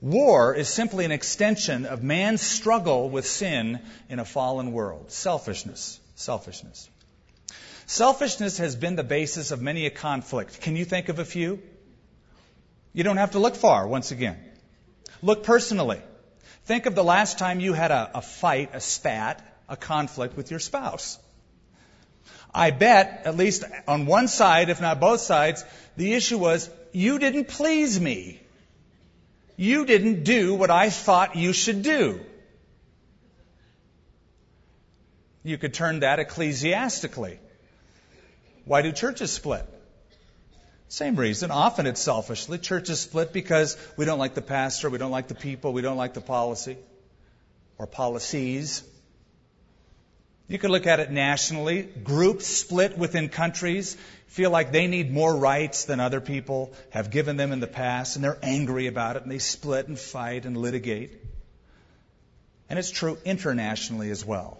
war 0.00 0.54
is 0.54 0.68
simply 0.68 1.04
an 1.04 1.12
extension 1.12 1.86
of 1.86 2.02
man's 2.02 2.42
struggle 2.42 3.10
with 3.10 3.26
sin 3.26 3.80
in 4.08 4.18
a 4.18 4.24
fallen 4.24 4.72
world. 4.72 5.10
Selfishness. 5.10 6.00
Selfishness. 6.14 6.88
Selfishness 7.86 8.58
has 8.58 8.76
been 8.76 8.96
the 8.96 9.04
basis 9.04 9.50
of 9.50 9.62
many 9.62 9.86
a 9.86 9.90
conflict. 9.90 10.60
Can 10.60 10.76
you 10.76 10.84
think 10.84 11.08
of 11.08 11.18
a 11.18 11.24
few? 11.24 11.62
You 12.92 13.02
don't 13.02 13.16
have 13.16 13.32
to 13.32 13.38
look 13.38 13.56
far, 13.56 13.86
once 13.86 14.10
again. 14.10 14.38
Look 15.22 15.42
personally. 15.42 16.00
Think 16.66 16.86
of 16.86 16.94
the 16.94 17.04
last 17.04 17.38
time 17.38 17.60
you 17.60 17.72
had 17.72 17.90
a, 17.90 18.10
a 18.16 18.20
fight, 18.20 18.70
a 18.74 18.80
spat, 18.80 19.42
a 19.68 19.76
conflict 19.76 20.36
with 20.36 20.50
your 20.50 20.60
spouse. 20.60 21.18
I 22.54 22.70
bet, 22.70 23.22
at 23.24 23.36
least 23.36 23.64
on 23.86 24.06
one 24.06 24.28
side, 24.28 24.68
if 24.68 24.80
not 24.80 25.00
both 25.00 25.20
sides, 25.20 25.64
the 25.96 26.14
issue 26.14 26.38
was, 26.38 26.68
you 26.92 27.18
didn't 27.18 27.48
please 27.48 28.00
me. 28.00 28.40
You 29.60 29.86
didn't 29.86 30.22
do 30.22 30.54
what 30.54 30.70
I 30.70 30.88
thought 30.88 31.34
you 31.34 31.52
should 31.52 31.82
do. 31.82 32.20
You 35.42 35.58
could 35.58 35.74
turn 35.74 36.00
that 36.00 36.20
ecclesiastically. 36.20 37.40
Why 38.64 38.82
do 38.82 38.92
churches 38.92 39.32
split? 39.32 39.66
Same 40.86 41.16
reason. 41.16 41.50
Often 41.50 41.86
it's 41.86 42.00
selfishly. 42.00 42.58
Churches 42.58 43.00
split 43.00 43.32
because 43.32 43.76
we 43.96 44.04
don't 44.04 44.20
like 44.20 44.34
the 44.34 44.42
pastor, 44.42 44.90
we 44.90 44.98
don't 44.98 45.10
like 45.10 45.26
the 45.26 45.34
people, 45.34 45.72
we 45.72 45.82
don't 45.82 45.96
like 45.96 46.14
the 46.14 46.20
policy 46.20 46.76
or 47.78 47.88
policies. 47.88 48.84
You 50.48 50.58
could 50.58 50.70
look 50.70 50.86
at 50.86 50.98
it 50.98 51.10
nationally. 51.10 51.82
Groups 51.82 52.46
split 52.46 52.96
within 52.96 53.28
countries 53.28 53.98
feel 54.28 54.50
like 54.50 54.72
they 54.72 54.86
need 54.86 55.12
more 55.12 55.34
rights 55.34 55.84
than 55.84 56.00
other 56.00 56.22
people 56.22 56.72
have 56.90 57.10
given 57.10 57.36
them 57.36 57.52
in 57.52 57.60
the 57.60 57.66
past, 57.66 58.16
and 58.16 58.24
they're 58.24 58.38
angry 58.42 58.86
about 58.86 59.16
it, 59.16 59.22
and 59.22 59.30
they 59.30 59.38
split 59.38 59.88
and 59.88 59.98
fight 59.98 60.46
and 60.46 60.56
litigate. 60.56 61.12
And 62.70 62.78
it's 62.78 62.90
true 62.90 63.18
internationally 63.24 64.10
as 64.10 64.24
well. 64.24 64.58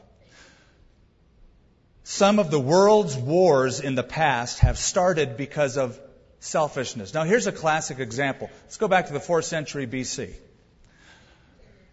Some 2.05 2.39
of 2.39 2.51
the 2.51 2.61
world's 2.61 3.17
wars 3.17 3.81
in 3.81 3.95
the 3.95 4.03
past 4.03 4.61
have 4.61 4.79
started 4.79 5.37
because 5.37 5.77
of 5.77 5.99
selfishness. 6.41 7.13
Now, 7.13 7.25
here's 7.25 7.47
a 7.47 7.53
classic 7.53 7.99
example. 7.99 8.51
Let's 8.65 8.79
go 8.79 8.89
back 8.89 9.07
to 9.09 9.13
the 9.13 9.21
4th 9.21 9.45
century 9.45 9.87
BC. 9.87 10.33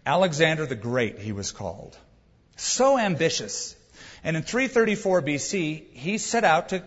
Alexander 0.06 0.66
the 0.66 0.74
Great, 0.74 1.18
he 1.18 1.32
was 1.32 1.52
called. 1.52 1.96
So 2.56 2.98
ambitious. 2.98 3.75
And 4.26 4.36
in 4.36 4.42
334 4.42 5.22
BC, 5.22 5.84
he 5.92 6.18
set 6.18 6.42
out 6.42 6.70
to, 6.70 6.82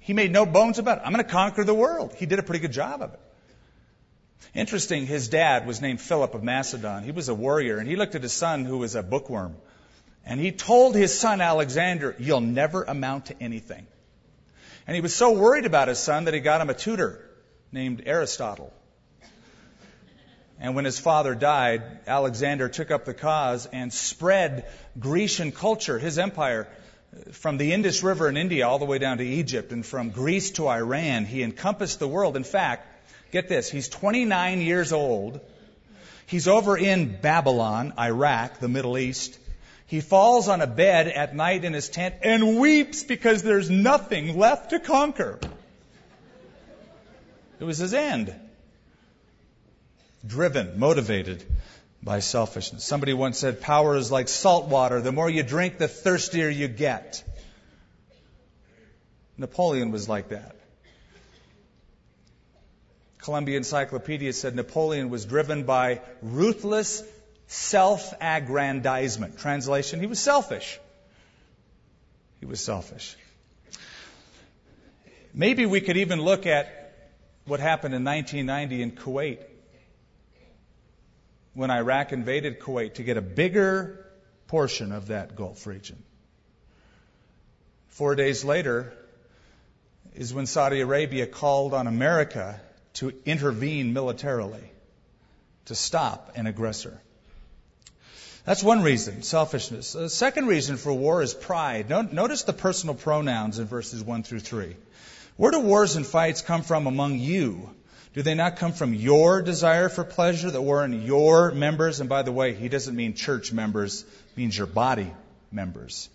he 0.00 0.14
made 0.14 0.32
no 0.32 0.44
bones 0.44 0.80
about 0.80 0.98
it. 0.98 1.02
I'm 1.04 1.12
going 1.12 1.24
to 1.24 1.30
conquer 1.30 1.62
the 1.62 1.72
world. 1.72 2.12
He 2.16 2.26
did 2.26 2.40
a 2.40 2.42
pretty 2.42 2.58
good 2.58 2.72
job 2.72 3.02
of 3.02 3.14
it. 3.14 3.20
Interesting, 4.52 5.06
his 5.06 5.28
dad 5.28 5.64
was 5.64 5.80
named 5.80 6.00
Philip 6.00 6.34
of 6.34 6.42
Macedon. 6.42 7.04
He 7.04 7.12
was 7.12 7.28
a 7.28 7.34
warrior, 7.34 7.78
and 7.78 7.88
he 7.88 7.94
looked 7.94 8.16
at 8.16 8.22
his 8.24 8.32
son, 8.32 8.64
who 8.64 8.78
was 8.78 8.96
a 8.96 9.02
bookworm. 9.04 9.54
And 10.26 10.40
he 10.40 10.50
told 10.50 10.96
his 10.96 11.16
son 11.16 11.40
Alexander, 11.40 12.16
You'll 12.18 12.40
never 12.40 12.82
amount 12.82 13.26
to 13.26 13.40
anything. 13.40 13.86
And 14.84 14.96
he 14.96 15.00
was 15.00 15.14
so 15.14 15.30
worried 15.30 15.66
about 15.66 15.86
his 15.86 16.00
son 16.00 16.24
that 16.24 16.34
he 16.34 16.40
got 16.40 16.60
him 16.60 16.68
a 16.68 16.74
tutor 16.74 17.30
named 17.70 18.02
Aristotle. 18.06 18.72
And 20.62 20.76
when 20.76 20.84
his 20.84 21.00
father 21.00 21.34
died, 21.34 21.82
Alexander 22.06 22.68
took 22.68 22.92
up 22.92 23.04
the 23.04 23.14
cause 23.14 23.66
and 23.72 23.92
spread 23.92 24.64
Grecian 24.96 25.50
culture, 25.50 25.98
his 25.98 26.20
empire, 26.20 26.68
from 27.32 27.58
the 27.58 27.72
Indus 27.72 28.04
River 28.04 28.28
in 28.28 28.36
India 28.36 28.66
all 28.66 28.78
the 28.78 28.84
way 28.84 28.98
down 28.98 29.18
to 29.18 29.24
Egypt, 29.24 29.72
and 29.72 29.84
from 29.84 30.10
Greece 30.10 30.52
to 30.52 30.68
Iran. 30.68 31.24
He 31.24 31.42
encompassed 31.42 31.98
the 31.98 32.06
world. 32.06 32.36
In 32.36 32.44
fact, 32.44 32.86
get 33.32 33.48
this, 33.48 33.72
he's 33.72 33.88
29 33.88 34.60
years 34.60 34.92
old. 34.92 35.40
He's 36.26 36.46
over 36.46 36.78
in 36.78 37.20
Babylon, 37.20 37.94
Iraq, 37.98 38.60
the 38.60 38.68
Middle 38.68 38.96
East. 38.96 39.36
He 39.88 40.00
falls 40.00 40.46
on 40.46 40.60
a 40.60 40.68
bed 40.68 41.08
at 41.08 41.34
night 41.34 41.64
in 41.64 41.72
his 41.72 41.88
tent 41.88 42.14
and 42.22 42.60
weeps 42.60 43.02
because 43.02 43.42
there's 43.42 43.68
nothing 43.68 44.38
left 44.38 44.70
to 44.70 44.78
conquer. 44.78 45.40
It 47.58 47.64
was 47.64 47.78
his 47.78 47.94
end. 47.94 48.32
Driven, 50.26 50.78
motivated 50.78 51.42
by 52.02 52.20
selfishness. 52.20 52.84
Somebody 52.84 53.12
once 53.12 53.38
said, 53.38 53.60
Power 53.60 53.96
is 53.96 54.10
like 54.10 54.28
salt 54.28 54.68
water. 54.68 55.00
The 55.00 55.12
more 55.12 55.30
you 55.30 55.42
drink, 55.42 55.78
the 55.78 55.88
thirstier 55.88 56.48
you 56.48 56.68
get. 56.68 57.22
Napoleon 59.36 59.90
was 59.90 60.08
like 60.08 60.28
that. 60.28 60.56
Columbia 63.18 63.56
Encyclopedia 63.56 64.32
said 64.32 64.56
Napoleon 64.56 65.08
was 65.08 65.24
driven 65.24 65.62
by 65.62 66.00
ruthless 66.22 67.04
self 67.46 68.12
aggrandizement. 68.20 69.38
Translation, 69.38 70.00
he 70.00 70.06
was 70.06 70.18
selfish. 70.18 70.80
He 72.40 72.46
was 72.46 72.60
selfish. 72.60 73.16
Maybe 75.32 75.66
we 75.66 75.80
could 75.80 75.96
even 75.96 76.20
look 76.20 76.46
at 76.46 76.94
what 77.46 77.60
happened 77.60 77.94
in 77.94 78.04
1990 78.04 78.82
in 78.82 78.90
Kuwait 78.92 79.38
when 81.54 81.70
Iraq 81.70 82.12
invaded 82.12 82.60
Kuwait 82.60 82.94
to 82.94 83.02
get 83.02 83.16
a 83.16 83.22
bigger 83.22 84.06
portion 84.46 84.92
of 84.92 85.08
that 85.08 85.36
Gulf 85.36 85.66
region. 85.66 86.02
Four 87.88 88.14
days 88.14 88.44
later 88.44 88.92
is 90.14 90.32
when 90.32 90.46
Saudi 90.46 90.80
Arabia 90.80 91.26
called 91.26 91.74
on 91.74 91.86
America 91.86 92.60
to 92.94 93.12
intervene 93.24 93.92
militarily 93.92 94.70
to 95.66 95.74
stop 95.74 96.32
an 96.36 96.46
aggressor. 96.46 97.00
That's 98.44 98.62
one 98.62 98.82
reason, 98.82 99.22
selfishness. 99.22 99.92
The 99.92 100.10
second 100.10 100.48
reason 100.48 100.76
for 100.76 100.92
war 100.92 101.22
is 101.22 101.32
pride. 101.32 101.88
Notice 101.88 102.42
the 102.42 102.52
personal 102.52 102.96
pronouns 102.96 103.58
in 103.58 103.66
verses 103.66 104.02
1 104.02 104.24
through 104.24 104.40
3. 104.40 104.74
Where 105.36 105.52
do 105.52 105.60
wars 105.60 105.96
and 105.96 106.04
fights 106.04 106.42
come 106.42 106.62
from 106.62 106.86
among 106.86 107.18
you? 107.18 107.70
Do 108.14 108.20
they 108.22 108.34
not 108.34 108.56
come 108.56 108.72
from 108.72 108.92
your 108.92 109.40
desire 109.40 109.88
for 109.88 110.04
pleasure 110.04 110.50
that 110.50 110.60
were 110.60 110.84
in 110.84 111.02
your 111.02 111.52
members? 111.52 112.00
And 112.00 112.08
by 112.08 112.22
the 112.22 112.32
way, 112.32 112.54
he 112.54 112.68
doesn't 112.68 112.94
mean 112.94 113.14
church 113.14 113.52
members, 113.52 114.04
means 114.36 114.56
your 114.56 114.66
body 114.66 115.10
members. 115.50 116.10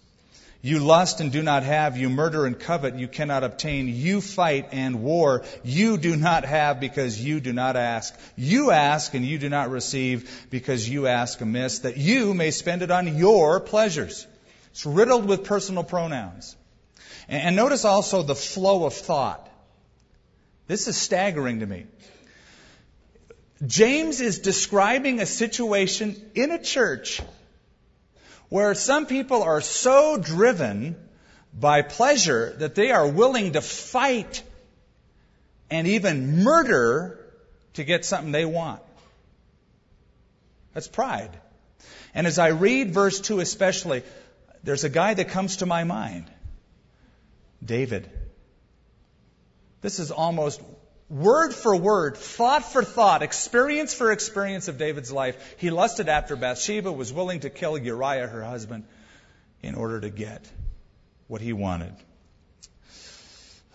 You 0.61 0.79
lust 0.79 1.21
and 1.21 1.31
do 1.31 1.41
not 1.41 1.63
have. 1.63 1.97
You 1.97 2.09
murder 2.09 2.45
and 2.45 2.59
covet. 2.59 2.95
You 2.95 3.07
cannot 3.07 3.43
obtain. 3.43 3.87
You 3.87 4.21
fight 4.21 4.69
and 4.71 5.01
war. 5.01 5.43
You 5.63 5.97
do 5.97 6.15
not 6.15 6.45
have 6.45 6.79
because 6.79 7.23
you 7.23 7.39
do 7.39 7.53
not 7.53 7.75
ask. 7.75 8.13
You 8.35 8.71
ask 8.71 9.13
and 9.13 9.23
you 9.23 9.37
do 9.37 9.49
not 9.49 9.69
receive 9.69 10.47
because 10.49 10.87
you 10.87 11.07
ask 11.07 11.41
amiss, 11.41 11.79
that 11.79 11.97
you 11.97 12.33
may 12.33 12.51
spend 12.51 12.81
it 12.81 12.91
on 12.91 13.17
your 13.17 13.59
pleasures. 13.59 14.27
It's 14.71 14.85
riddled 14.85 15.25
with 15.25 15.45
personal 15.45 15.83
pronouns. 15.83 16.55
And 17.27 17.55
notice 17.55 17.85
also 17.85 18.23
the 18.23 18.35
flow 18.35 18.85
of 18.85 18.93
thought. 18.93 19.47
This 20.67 20.87
is 20.87 20.97
staggering 20.97 21.61
to 21.61 21.65
me. 21.65 21.85
James 23.65 24.21
is 24.21 24.39
describing 24.39 25.19
a 25.19 25.25
situation 25.25 26.15
in 26.35 26.51
a 26.51 26.61
church 26.61 27.21
where 28.49 28.75
some 28.75 29.05
people 29.05 29.43
are 29.43 29.61
so 29.61 30.17
driven 30.17 30.95
by 31.53 31.81
pleasure 31.81 32.55
that 32.59 32.75
they 32.75 32.91
are 32.91 33.07
willing 33.07 33.53
to 33.53 33.61
fight 33.61 34.43
and 35.69 35.87
even 35.87 36.43
murder 36.43 37.19
to 37.73 37.83
get 37.83 38.05
something 38.05 38.31
they 38.31 38.45
want. 38.45 38.81
That's 40.73 40.87
pride. 40.87 41.35
And 42.13 42.27
as 42.27 42.39
I 42.39 42.49
read 42.49 42.93
verse 42.93 43.19
2 43.19 43.39
especially, 43.39 44.03
there's 44.63 44.83
a 44.83 44.89
guy 44.89 45.13
that 45.13 45.29
comes 45.29 45.57
to 45.57 45.65
my 45.65 45.83
mind 45.83 46.29
David. 47.63 48.09
This 49.81 49.99
is 49.99 50.11
almost 50.11 50.61
word 51.09 51.53
for 51.53 51.75
word, 51.75 52.17
thought 52.17 52.65
for 52.65 52.83
thought, 52.83 53.21
experience 53.21 53.93
for 53.93 54.11
experience 54.11 54.67
of 54.67 54.77
David's 54.77 55.11
life. 55.11 55.55
He 55.57 55.69
lusted 55.69 56.09
after 56.09 56.35
Bathsheba, 56.35 56.91
was 56.91 57.13
willing 57.13 57.41
to 57.41 57.49
kill 57.49 57.77
Uriah, 57.77 58.27
her 58.27 58.43
husband, 58.43 58.85
in 59.61 59.75
order 59.75 60.01
to 60.01 60.09
get 60.09 60.49
what 61.27 61.41
he 61.41 61.53
wanted. 61.53 61.93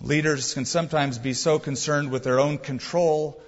Leaders 0.01 0.53
can 0.55 0.65
sometimes 0.65 1.19
be 1.19 1.33
so 1.33 1.59
concerned 1.59 2.11
with 2.11 2.25
their 2.25 2.41
own 2.41 2.59
control, 2.59 3.41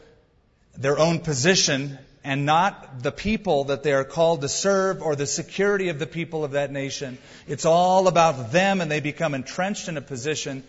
their 0.76 0.98
own 0.98 1.18
position, 1.18 1.98
and 2.22 2.46
not 2.46 3.02
the 3.02 3.10
people 3.10 3.64
that 3.64 3.82
they 3.82 3.92
are 3.92 4.04
called 4.04 4.40
to 4.42 4.48
serve 4.48 5.02
or 5.02 5.16
the 5.16 5.26
security 5.26 5.88
of 5.88 5.98
the 5.98 6.06
people 6.06 6.44
of 6.44 6.52
that 6.52 6.70
nation. 6.70 7.18
It's 7.48 7.66
all 7.66 8.06
about 8.08 8.52
them, 8.52 8.80
and 8.80 8.90
they 8.90 9.00
become 9.00 9.34
entrenched 9.34 9.88
in 9.88 9.96
a 9.96 10.00
position 10.00 10.62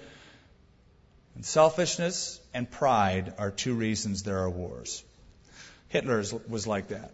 and 1.35 1.45
selfishness 1.45 2.39
and 2.53 2.69
pride 2.69 3.33
are 3.37 3.51
two 3.51 3.75
reasons 3.75 4.23
there 4.23 4.39
are 4.39 4.49
wars. 4.49 5.03
Hitler 5.89 6.23
was 6.47 6.65
like 6.65 6.87
that. 6.87 7.11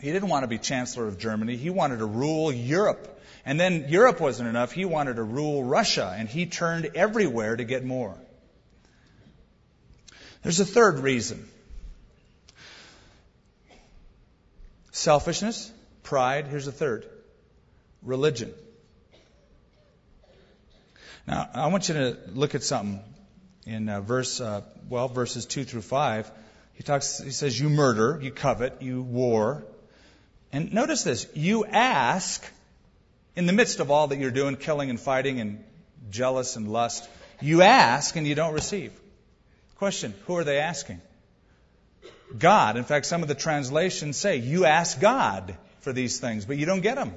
He 0.00 0.10
didn't 0.12 0.28
want 0.28 0.42
to 0.42 0.48
be 0.48 0.58
Chancellor 0.58 1.06
of 1.06 1.18
Germany. 1.18 1.56
He 1.56 1.70
wanted 1.70 1.98
to 1.98 2.06
rule 2.06 2.52
Europe. 2.52 3.20
And 3.44 3.58
then 3.58 3.86
Europe 3.88 4.20
wasn't 4.20 4.48
enough. 4.48 4.72
He 4.72 4.84
wanted 4.84 5.16
to 5.16 5.22
rule 5.22 5.62
Russia, 5.62 6.12
and 6.16 6.28
he 6.28 6.46
turned 6.46 6.90
everywhere 6.94 7.56
to 7.56 7.64
get 7.64 7.84
more. 7.84 8.16
There's 10.42 10.58
a 10.58 10.64
third 10.64 10.98
reason 10.98 11.48
selfishness, 14.90 15.72
pride. 16.02 16.46
Here's 16.46 16.66
a 16.66 16.72
third 16.72 17.08
religion. 18.02 18.52
Now, 21.26 21.48
I 21.54 21.68
want 21.68 21.88
you 21.88 21.94
to 21.94 22.18
look 22.34 22.54
at 22.54 22.62
something 22.64 23.00
in 23.66 23.88
uh, 23.88 24.00
verse, 24.00 24.40
uh, 24.40 24.62
well, 24.88 25.08
verses 25.08 25.46
2 25.46 25.64
through 25.64 25.82
5. 25.82 26.30
He 26.74 26.82
talks, 26.82 27.18
he 27.18 27.30
says, 27.30 27.58
you 27.58 27.68
murder, 27.68 28.18
you 28.22 28.30
covet, 28.30 28.82
you 28.82 29.02
war. 29.02 29.64
And 30.52 30.72
notice 30.72 31.04
this, 31.04 31.26
you 31.34 31.64
ask, 31.64 32.44
in 33.36 33.46
the 33.46 33.52
midst 33.52 33.80
of 33.80 33.90
all 33.90 34.08
that 34.08 34.18
you're 34.18 34.30
doing, 34.30 34.56
killing 34.56 34.90
and 34.90 34.98
fighting 34.98 35.40
and 35.40 35.64
jealous 36.10 36.56
and 36.56 36.70
lust, 36.70 37.08
you 37.40 37.62
ask 37.62 38.16
and 38.16 38.26
you 38.26 38.34
don't 38.34 38.54
receive. 38.54 38.92
Question, 39.76 40.14
who 40.26 40.36
are 40.36 40.44
they 40.44 40.58
asking? 40.58 41.00
God. 42.38 42.76
In 42.76 42.84
fact, 42.84 43.06
some 43.06 43.22
of 43.22 43.28
the 43.28 43.34
translations 43.34 44.16
say, 44.16 44.36
you 44.36 44.64
ask 44.64 45.00
God 45.00 45.56
for 45.80 45.92
these 45.92 46.20
things, 46.20 46.44
but 46.44 46.56
you 46.56 46.66
don't 46.66 46.80
get 46.80 46.96
them 46.96 47.14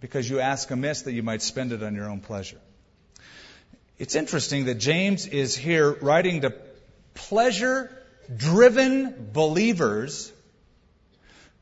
because 0.00 0.28
you 0.28 0.40
ask 0.40 0.70
amiss 0.70 1.02
that 1.02 1.12
you 1.12 1.22
might 1.22 1.42
spend 1.42 1.72
it 1.72 1.82
on 1.82 1.94
your 1.94 2.08
own 2.08 2.20
pleasure. 2.20 2.60
It's 3.98 4.14
interesting 4.14 4.66
that 4.66 4.76
James 4.76 5.26
is 5.26 5.56
here 5.56 5.92
writing 5.92 6.42
to 6.42 6.54
pleasure 7.14 7.90
driven 8.34 9.30
believers 9.32 10.32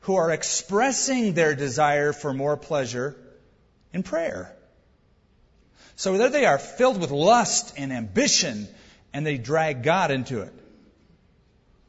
who 0.01 0.15
are 0.15 0.31
expressing 0.31 1.33
their 1.33 1.55
desire 1.55 2.13
for 2.13 2.33
more 2.33 2.55
pleasure 2.55 3.15
in 3.91 4.03
prayer. 4.03 4.53
So 5.95 6.17
there 6.17 6.29
they 6.29 6.45
are 6.45 6.59
filled 6.59 7.01
with 7.01 7.09
lust 7.09 7.73
and 7.77 7.91
ambition 7.91 8.67
and 9.13 9.25
they 9.25 9.37
drag 9.37 9.81
God 9.81 10.11
into 10.11 10.41
it. 10.41 10.53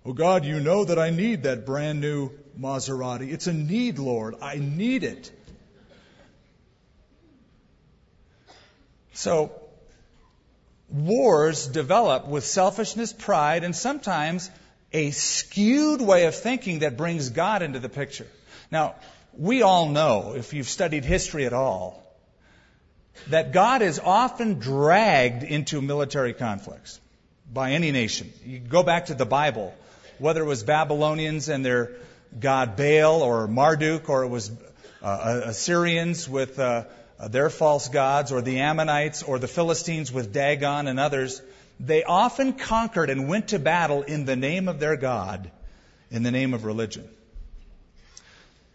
Oh 0.07 0.15
God, 0.15 0.47
you 0.47 0.61
know 0.61 0.85
that 0.85 0.99
I 0.99 1.11
need 1.11 1.43
that 1.43 1.67
brand 1.67 2.01
new 2.01 2.31
Maserati. 2.59 3.31
It's 3.31 3.47
a 3.47 3.53
need, 3.53 3.99
Lord. 3.99 4.37
I 4.41 4.57
need 4.57 5.05
it. 5.05 5.31
So, 9.13 9.53
wars 10.88 11.66
develop 11.66 12.27
with 12.27 12.44
selfishness, 12.44 13.12
pride, 13.12 13.64
and 13.64 13.74
sometimes 13.74 14.51
a 14.92 15.11
skewed 15.11 16.01
way 16.01 16.27
of 16.27 16.35
thinking 16.35 16.81
that 16.81 16.96
brings 16.96 17.31
God 17.31 17.62
into 17.62 17.79
the 17.79 17.88
picture. 17.88 18.27
Now, 18.70 18.94
we 19.37 19.62
all 19.62 19.88
know, 19.88 20.35
if 20.37 20.53
you've 20.53 20.68
studied 20.68 21.05
history 21.05 21.46
at 21.46 21.53
all, 21.53 22.03
that 23.29 23.53
God 23.53 23.83
is 23.83 23.98
often 23.98 24.59
dragged 24.59 25.42
into 25.42 25.83
military 25.83 26.33
conflicts 26.33 27.01
by 27.53 27.72
any 27.72 27.92
nation. 27.92 28.33
You 28.44 28.59
go 28.59 28.83
back 28.83 29.07
to 29.07 29.14
the 29.14 29.27
Bible, 29.27 29.74
whether 30.18 30.42
it 30.42 30.46
was 30.46 30.62
Babylonians 30.62 31.48
and 31.48 31.64
their 31.64 31.92
god 32.38 32.77
Baal, 32.77 33.22
or 33.22 33.46
Marduk, 33.46 34.09
or 34.09 34.24
it 34.24 34.29
was 34.29 34.51
uh, 35.03 35.40
Assyrians 35.44 36.29
with 36.29 36.59
uh, 36.59 36.85
Uh, 37.18 37.28
their 37.28 37.50
false 37.50 37.88
gods, 37.88 38.31
or 38.31 38.40
the 38.40 38.61
Ammonites, 38.61 39.22
or 39.22 39.38
the 39.38 39.48
Philistines 39.48 40.12
with 40.12 40.33
Dagon 40.33 40.87
and 40.87 41.00
others, 41.00 41.42
they 41.81 42.04
often 42.04 42.52
conquered 42.52 43.11
and 43.11 43.28
went 43.28 43.48
to 43.48 43.59
battle 43.59 44.02
in 44.02 44.24
the 44.24 44.37
name 44.37 44.68
of 44.68 44.78
their 44.78 44.96
God, 44.96 45.50
in 46.11 46.22
the 46.22 46.31
name 46.31 46.54
of 46.54 46.64
religion. 46.64 47.09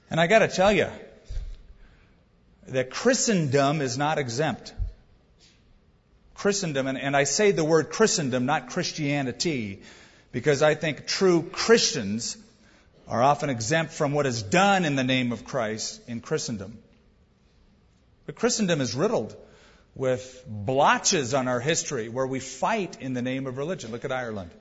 And 0.10 0.20
I 0.20 0.28
got 0.28 0.40
to 0.40 0.48
tell 0.48 0.72
you 0.72 0.90
that 2.68 2.90
Christendom 2.90 3.82
is 3.82 3.98
not 3.98 4.18
exempt. 4.18 4.74
Christendom, 6.36 6.88
and, 6.88 6.98
and 6.98 7.16
I 7.16 7.24
say 7.24 7.52
the 7.52 7.64
word 7.64 7.90
Christendom, 7.90 8.46
not 8.46 8.70
Christianity, 8.70 9.82
because 10.32 10.62
I 10.62 10.76
think 10.76 11.08
true 11.08 11.44
Christians 11.44 12.38
are 13.08 13.24
often 13.24 13.50
exempt 13.50 13.94
from 13.94 14.12
what 14.12 14.26
is 14.26 14.44
done 14.44 14.86
in 14.86 14.96
the 14.96 15.04
name 15.04 15.32
of 15.32 15.46
Christ 15.46 16.02
in 16.08 16.22
Christendom. 16.22 16.78
But 18.26 18.36
Christendom 18.36 18.80
is 18.82 18.96
riddled 18.96 19.36
with 19.96 20.44
blotches 20.48 21.34
on 21.34 21.48
our 21.48 21.60
history 21.60 22.10
where 22.10 22.26
we 22.26 22.40
fight 22.40 23.02
in 23.02 23.14
the 23.14 23.22
name 23.22 23.48
of 23.48 23.58
religion. 23.58 23.92
Look 23.92 24.06
at 24.06 24.12
Ireland. 24.12 24.52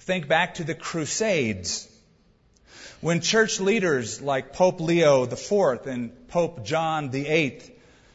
Think 0.00 0.28
back 0.28 0.54
to 0.54 0.64
the 0.64 0.74
Crusades. 0.74 1.88
When 3.00 3.20
church 3.20 3.60
leaders 3.60 4.20
like 4.20 4.52
Pope 4.52 4.80
Leo 4.80 5.24
IV 5.24 5.86
and 5.86 6.28
Pope 6.28 6.64
John 6.64 7.10
VIII 7.10 7.62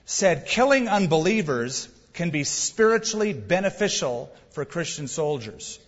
said 0.05 0.47
killing 0.47 0.89
unbelievers 0.89 1.87
can 2.13 2.29
be 2.29 2.43
spiritually 2.43 3.31
beneficial 3.33 4.29
for 4.51 4.65
Christian 4.65 5.07
soldiers. 5.07 5.79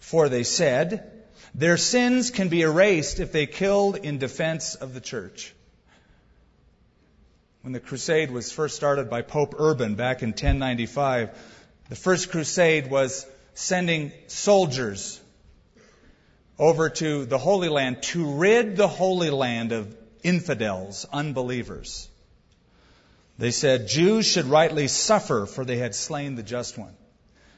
For 0.00 0.28
they 0.28 0.42
said, 0.42 1.12
their 1.54 1.76
sins 1.76 2.30
can 2.30 2.48
be 2.48 2.62
erased 2.62 3.20
if 3.20 3.30
they 3.30 3.46
killed 3.46 3.96
in 3.96 4.18
defense 4.18 4.74
of 4.74 4.92
the 4.92 5.00
church 5.00 5.54
when 7.62 7.72
the 7.72 7.80
crusade 7.80 8.30
was 8.30 8.52
first 8.52 8.76
started 8.76 9.10
by 9.10 9.22
Pope 9.22 9.54
Urban 9.58 9.94
back 9.94 10.22
in 10.22 10.30
1095, 10.30 11.30
the 11.88 11.96
first 11.96 12.30
crusade 12.30 12.88
was 12.90 13.26
sending 13.54 14.12
soldiers 14.28 15.20
over 16.58 16.88
to 16.90 17.24
the 17.24 17.38
Holy 17.38 17.68
Land 17.68 18.02
to 18.02 18.36
rid 18.36 18.76
the 18.76 18.88
Holy 18.88 19.30
Land 19.30 19.72
of 19.72 19.96
infidels, 20.22 21.06
unbelievers. 21.12 22.08
They 23.38 23.50
said 23.50 23.88
Jews 23.88 24.26
should 24.26 24.46
rightly 24.46 24.88
suffer, 24.88 25.46
for 25.46 25.64
they 25.64 25.78
had 25.78 25.94
slain 25.94 26.34
the 26.34 26.42
just 26.42 26.76
one. 26.76 26.94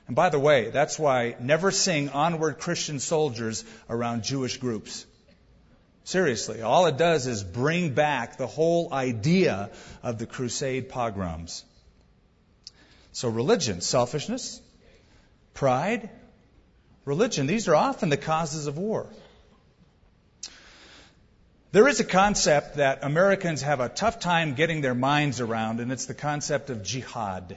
And 0.07 0.17
by 0.17 0.29
the 0.29 0.39
way, 0.39 0.71
that's 0.71 0.99
why 0.99 1.37
never 1.41 1.71
sing 1.71 2.09
onward 2.11 2.59
Christian 2.59 3.01
soldiers 3.01 3.65
around 3.89 4.25
Jewish 4.25 4.57
groups. 4.59 5.07
Seriously, 6.11 6.61
all 6.61 6.87
it 6.87 6.97
does 6.97 7.29
is 7.29 7.45
bring 7.45 7.95
back 7.95 8.37
the 8.37 8.49
whole 8.49 8.93
idea 8.93 9.71
of 10.03 10.19
the 10.19 10.27
crusade 10.27 10.89
pogroms. 10.89 11.63
So, 13.13 13.29
religion, 13.29 13.81
selfishness, 13.81 14.61
pride, 15.55 16.11
religion, 17.05 17.47
these 17.47 17.69
are 17.69 17.77
often 17.77 18.09
the 18.09 18.17
causes 18.17 18.67
of 18.67 18.77
war. 18.77 19.07
There 21.71 21.87
is 21.87 22.01
a 22.01 22.05
concept 22.05 22.79
that 22.79 23.05
Americans 23.05 23.63
have 23.63 23.79
a 23.79 23.89
tough 23.89 24.19
time 24.19 24.55
getting 24.55 24.81
their 24.81 24.97
minds 24.97 25.41
around, 25.41 25.79
and 25.79 25.93
it's 25.93 26.07
the 26.07 26.15
concept 26.15 26.71
of 26.71 26.83
jihad. 26.83 27.57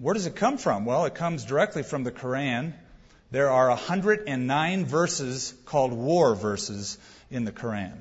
Where 0.00 0.14
does 0.14 0.26
it 0.26 0.34
come 0.34 0.58
from? 0.58 0.86
Well, 0.86 1.04
it 1.04 1.14
comes 1.14 1.44
directly 1.44 1.84
from 1.84 2.02
the 2.02 2.10
Quran. 2.10 2.72
There 3.30 3.50
are 3.50 3.68
109 3.68 4.84
verses 4.84 5.54
called 5.64 5.92
war 5.92 6.34
verses 6.34 6.98
in 7.30 7.44
the 7.44 7.52
Quran. 7.52 8.00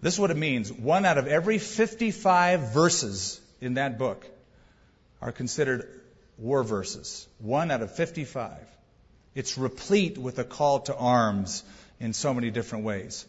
This 0.00 0.14
is 0.14 0.20
what 0.20 0.30
it 0.30 0.36
means. 0.36 0.72
One 0.72 1.04
out 1.04 1.18
of 1.18 1.26
every 1.26 1.58
55 1.58 2.72
verses 2.72 3.40
in 3.60 3.74
that 3.74 3.98
book 3.98 4.26
are 5.20 5.32
considered 5.32 5.88
war 6.38 6.64
verses. 6.64 7.26
One 7.38 7.70
out 7.70 7.82
of 7.82 7.94
55. 7.94 8.58
It's 9.34 9.56
replete 9.56 10.18
with 10.18 10.38
a 10.38 10.44
call 10.44 10.80
to 10.80 10.96
arms 10.96 11.62
in 12.00 12.12
so 12.12 12.34
many 12.34 12.50
different 12.50 12.84
ways. 12.84 13.24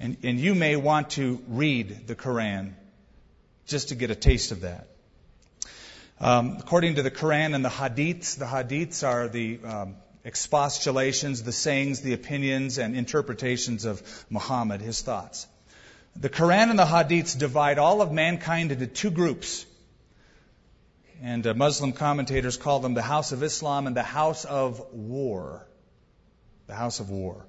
And, 0.00 0.16
and 0.24 0.38
you 0.38 0.54
may 0.54 0.76
want 0.76 1.10
to 1.10 1.40
read 1.48 2.08
the 2.08 2.16
Quran 2.16 2.72
just 3.66 3.90
to 3.90 3.94
get 3.94 4.10
a 4.10 4.16
taste 4.16 4.50
of 4.50 4.62
that. 4.62 4.88
Um, 6.22 6.58
according 6.60 6.94
to 6.94 7.02
the 7.02 7.10
Quran 7.10 7.52
and 7.52 7.64
the 7.64 7.68
Hadiths, 7.68 8.38
the 8.38 8.44
Hadiths 8.44 9.02
are 9.02 9.26
the 9.26 9.58
um, 9.64 9.96
expostulations, 10.24 11.42
the 11.42 11.50
sayings, 11.50 12.00
the 12.00 12.12
opinions, 12.12 12.78
and 12.78 12.94
interpretations 12.94 13.84
of 13.84 14.00
Muhammad, 14.30 14.80
his 14.80 15.02
thoughts. 15.02 15.48
The 16.14 16.30
Quran 16.30 16.70
and 16.70 16.78
the 16.78 16.84
Hadiths 16.84 17.36
divide 17.36 17.78
all 17.78 18.00
of 18.02 18.12
mankind 18.12 18.70
into 18.70 18.86
two 18.86 19.10
groups. 19.10 19.66
And 21.20 21.44
uh, 21.44 21.54
Muslim 21.54 21.92
commentators 21.92 22.56
call 22.56 22.78
them 22.78 22.94
the 22.94 23.02
House 23.02 23.32
of 23.32 23.42
Islam 23.42 23.88
and 23.88 23.96
the 23.96 24.04
House 24.04 24.44
of 24.44 24.80
War. 24.92 25.66
The 26.68 26.76
House 26.76 27.00
of 27.00 27.10
War. 27.10 27.44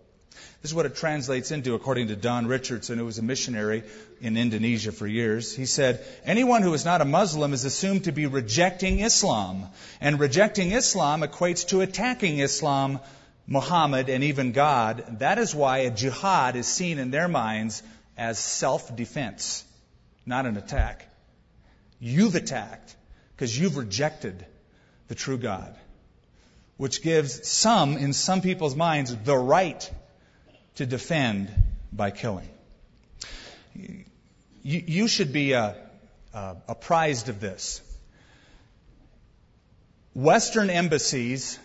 This 0.62 0.72
is 0.72 0.76
what 0.76 0.86
it 0.86 0.96
translates 0.96 1.52
into 1.52 1.76
according 1.76 2.08
to 2.08 2.16
Don 2.16 2.48
Richardson, 2.48 2.98
who 2.98 3.06
was 3.06 3.20
a 3.20 3.24
missionary 3.24 3.84
in 4.22 4.38
Indonesia 4.38 4.92
for 4.92 5.06
years. 5.06 5.54
He 5.56 5.66
said, 5.66 6.06
anyone 6.24 6.62
who 6.62 6.74
is 6.74 6.86
not 6.86 7.02
a 7.02 7.06
Muslim 7.06 7.54
is 7.54 7.66
assumed 7.66 8.06
to 8.06 8.12
be 8.12 8.28
rejecting 8.28 9.00
Islam. 9.00 9.68
And 10.00 10.20
rejecting 10.20 10.72
Islam 10.72 11.22
equates 11.22 11.68
to 11.70 11.82
attacking 11.82 12.40
Islam, 12.40 13.00
Muhammad, 13.46 14.10
and 14.10 14.24
even 14.24 14.54
God. 14.54 15.20
That 15.20 15.38
is 15.38 15.54
why 15.54 15.80
a 15.80 15.92
jihad 15.92 16.56
is 16.56 16.68
seen 16.68 16.98
in 16.98 17.12
their 17.12 17.28
minds 17.28 17.84
as 18.18 18.40
self-defense, 18.40 19.66
not 20.26 20.46
an 20.46 20.56
attack. 20.56 21.10
You've 22.00 22.36
attacked 22.36 22.96
because 23.36 23.58
you've 23.58 23.76
rejected 23.76 24.46
the 25.08 25.16
true 25.16 25.38
God, 25.38 25.76
which 26.78 27.02
gives 27.02 27.48
some, 27.48 27.98
in 27.98 28.14
some 28.14 28.42
people's 28.42 28.76
minds, 28.76 29.16
the 29.16 29.38
right 29.38 29.92
to 30.76 30.86
defend 30.86 31.52
by 31.92 32.12
killing. 32.12 32.48
You, 33.76 34.04
you 34.64 35.08
should 35.08 35.34
be 35.34 35.54
uh, 35.54 35.74
uh, 36.34 36.56
apprised 36.68 37.30
of 37.30 37.40
this. 37.40 37.82
Western 40.14 40.70
embassies 40.70 41.60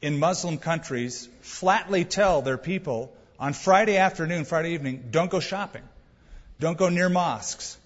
in 0.00 0.18
Muslim 0.18 0.58
countries 0.58 1.28
flatly 1.40 2.04
tell 2.04 2.42
their 2.42 2.58
people 2.58 3.12
on 3.38 3.52
Friday 3.52 3.96
afternoon, 3.96 4.44
Friday 4.44 4.74
evening, 4.74 5.08
don't 5.10 5.30
go 5.30 5.40
shopping. 5.40 5.82
Don't 6.60 6.78
go 6.78 6.88
near 6.88 7.08
mosques. 7.08 7.76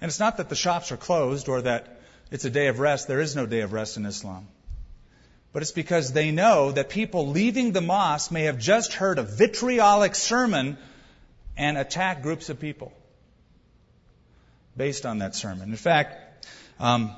And 0.00 0.08
it's 0.08 0.20
not 0.20 0.38
that 0.38 0.48
the 0.48 0.54
shops 0.54 0.92
are 0.92 0.96
closed 0.96 1.48
or 1.48 1.62
that 1.62 2.00
it's 2.30 2.44
a 2.44 2.50
day 2.50 2.68
of 2.68 2.78
rest. 2.78 3.08
There 3.08 3.20
is 3.20 3.36
no 3.36 3.44
day 3.46 3.60
of 3.60 3.72
rest 3.72 3.96
in 3.96 4.06
Islam 4.06 4.46
but 5.52 5.62
it's 5.62 5.72
because 5.72 6.12
they 6.12 6.30
know 6.30 6.70
that 6.72 6.88
people 6.88 7.28
leaving 7.28 7.72
the 7.72 7.80
mosque 7.80 8.30
may 8.30 8.44
have 8.44 8.58
just 8.58 8.92
heard 8.92 9.18
a 9.18 9.22
vitriolic 9.22 10.14
sermon 10.14 10.78
and 11.56 11.76
attack 11.76 12.22
groups 12.22 12.48
of 12.50 12.60
people 12.60 12.92
based 14.76 15.04
on 15.06 15.18
that 15.18 15.34
sermon. 15.34 15.70
In 15.70 15.76
fact, 15.76 16.46
um, 16.78 17.12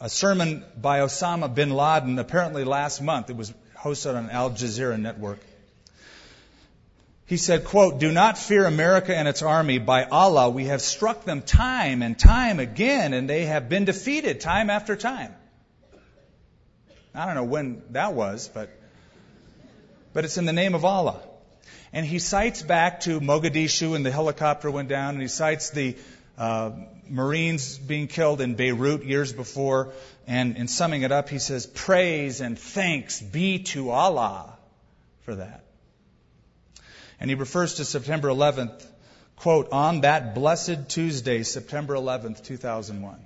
a 0.00 0.08
sermon 0.08 0.64
by 0.80 1.00
Osama 1.00 1.52
bin 1.52 1.70
Laden 1.70 2.18
apparently 2.18 2.64
last 2.64 3.02
month, 3.02 3.30
it 3.30 3.36
was 3.36 3.52
hosted 3.76 4.16
on 4.16 4.30
Al 4.30 4.50
Jazeera 4.50 4.98
network. 4.98 5.40
He 7.26 7.36
said, 7.36 7.64
quote, 7.64 7.98
Do 7.98 8.10
not 8.10 8.38
fear 8.38 8.64
America 8.64 9.14
and 9.14 9.28
its 9.28 9.42
army. 9.42 9.78
By 9.78 10.04
Allah, 10.04 10.48
we 10.48 10.66
have 10.66 10.80
struck 10.80 11.24
them 11.24 11.42
time 11.42 12.02
and 12.02 12.18
time 12.18 12.58
again, 12.58 13.12
and 13.12 13.28
they 13.28 13.44
have 13.44 13.68
been 13.68 13.84
defeated 13.84 14.40
time 14.40 14.70
after 14.70 14.96
time. 14.96 15.34
I 17.18 17.26
don't 17.26 17.34
know 17.34 17.44
when 17.44 17.82
that 17.90 18.14
was, 18.14 18.48
but, 18.54 18.70
but 20.12 20.24
it's 20.24 20.38
in 20.38 20.44
the 20.44 20.52
name 20.52 20.76
of 20.76 20.84
Allah. 20.84 21.20
And 21.92 22.06
he 22.06 22.20
cites 22.20 22.62
back 22.62 23.00
to 23.00 23.18
Mogadishu 23.18 23.96
and 23.96 24.06
the 24.06 24.12
helicopter 24.12 24.70
went 24.70 24.88
down, 24.88 25.14
and 25.14 25.22
he 25.22 25.26
cites 25.26 25.70
the 25.70 25.96
uh, 26.38 26.70
Marines 27.08 27.76
being 27.76 28.06
killed 28.06 28.40
in 28.40 28.54
Beirut 28.54 29.04
years 29.04 29.32
before. 29.32 29.92
And 30.28 30.56
in 30.56 30.68
summing 30.68 31.02
it 31.02 31.10
up, 31.10 31.28
he 31.28 31.40
says, 31.40 31.66
Praise 31.66 32.40
and 32.40 32.56
thanks 32.56 33.20
be 33.20 33.64
to 33.74 33.90
Allah 33.90 34.56
for 35.22 35.34
that. 35.34 35.64
And 37.18 37.28
he 37.28 37.34
refers 37.34 37.74
to 37.74 37.84
September 37.84 38.28
11th, 38.28 38.86
quote, 39.34 39.72
on 39.72 40.02
that 40.02 40.36
blessed 40.36 40.88
Tuesday, 40.88 41.42
September 41.42 41.94
11th, 41.94 42.44
2001. 42.44 43.18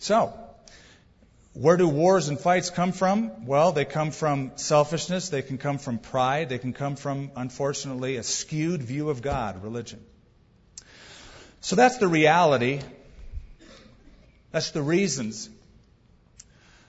So, 0.00 0.36
where 1.54 1.76
do 1.76 1.86
wars 1.86 2.28
and 2.28 2.40
fights 2.40 2.70
come 2.70 2.92
from? 2.92 3.44
Well, 3.46 3.72
they 3.72 3.84
come 3.84 4.10
from 4.10 4.52
selfishness, 4.56 5.28
they 5.28 5.42
can 5.42 5.58
come 5.58 5.78
from 5.78 5.98
pride, 5.98 6.48
they 6.48 6.58
can 6.58 6.72
come 6.72 6.96
from, 6.96 7.30
unfortunately, 7.36 8.16
a 8.16 8.22
skewed 8.22 8.82
view 8.82 9.10
of 9.10 9.20
God, 9.20 9.62
religion. 9.62 10.00
So 11.60 11.76
that's 11.76 11.98
the 11.98 12.08
reality. 12.08 12.80
That's 14.50 14.70
the 14.70 14.82
reasons. 14.82 15.48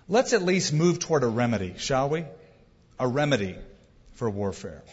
Let's 0.08 0.34
at 0.34 0.43
least 0.43 0.73
move 0.73 0.99
toward 0.99 1.23
a 1.23 1.28
remedy, 1.28 1.76
shall 1.78 2.10
we? 2.10 2.26
A 2.99 3.08
remedy 3.08 3.58
for 4.13 4.30
warfare. 4.30 4.84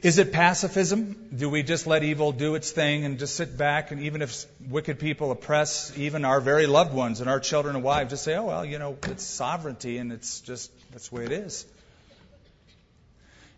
Is 0.00 0.18
it 0.18 0.32
pacifism? 0.32 1.28
Do 1.34 1.50
we 1.50 1.64
just 1.64 1.86
let 1.86 2.04
evil 2.04 2.30
do 2.30 2.54
its 2.54 2.70
thing 2.70 3.04
and 3.04 3.18
just 3.18 3.34
sit 3.34 3.58
back 3.58 3.90
and 3.90 4.00
even 4.02 4.22
if 4.22 4.46
wicked 4.68 5.00
people 5.00 5.32
oppress 5.32 5.92
even 5.98 6.24
our 6.24 6.40
very 6.40 6.66
loved 6.66 6.94
ones 6.94 7.20
and 7.20 7.28
our 7.28 7.40
children 7.40 7.74
and 7.74 7.84
wives, 7.84 8.10
just 8.10 8.22
say, 8.22 8.36
oh, 8.36 8.44
well, 8.44 8.64
you 8.64 8.78
know, 8.78 8.96
it's 9.04 9.24
sovereignty 9.24 9.98
and 9.98 10.12
it's 10.12 10.40
just, 10.40 10.70
that's 10.92 11.08
the 11.08 11.16
way 11.16 11.24
it 11.24 11.32
is. 11.32 11.66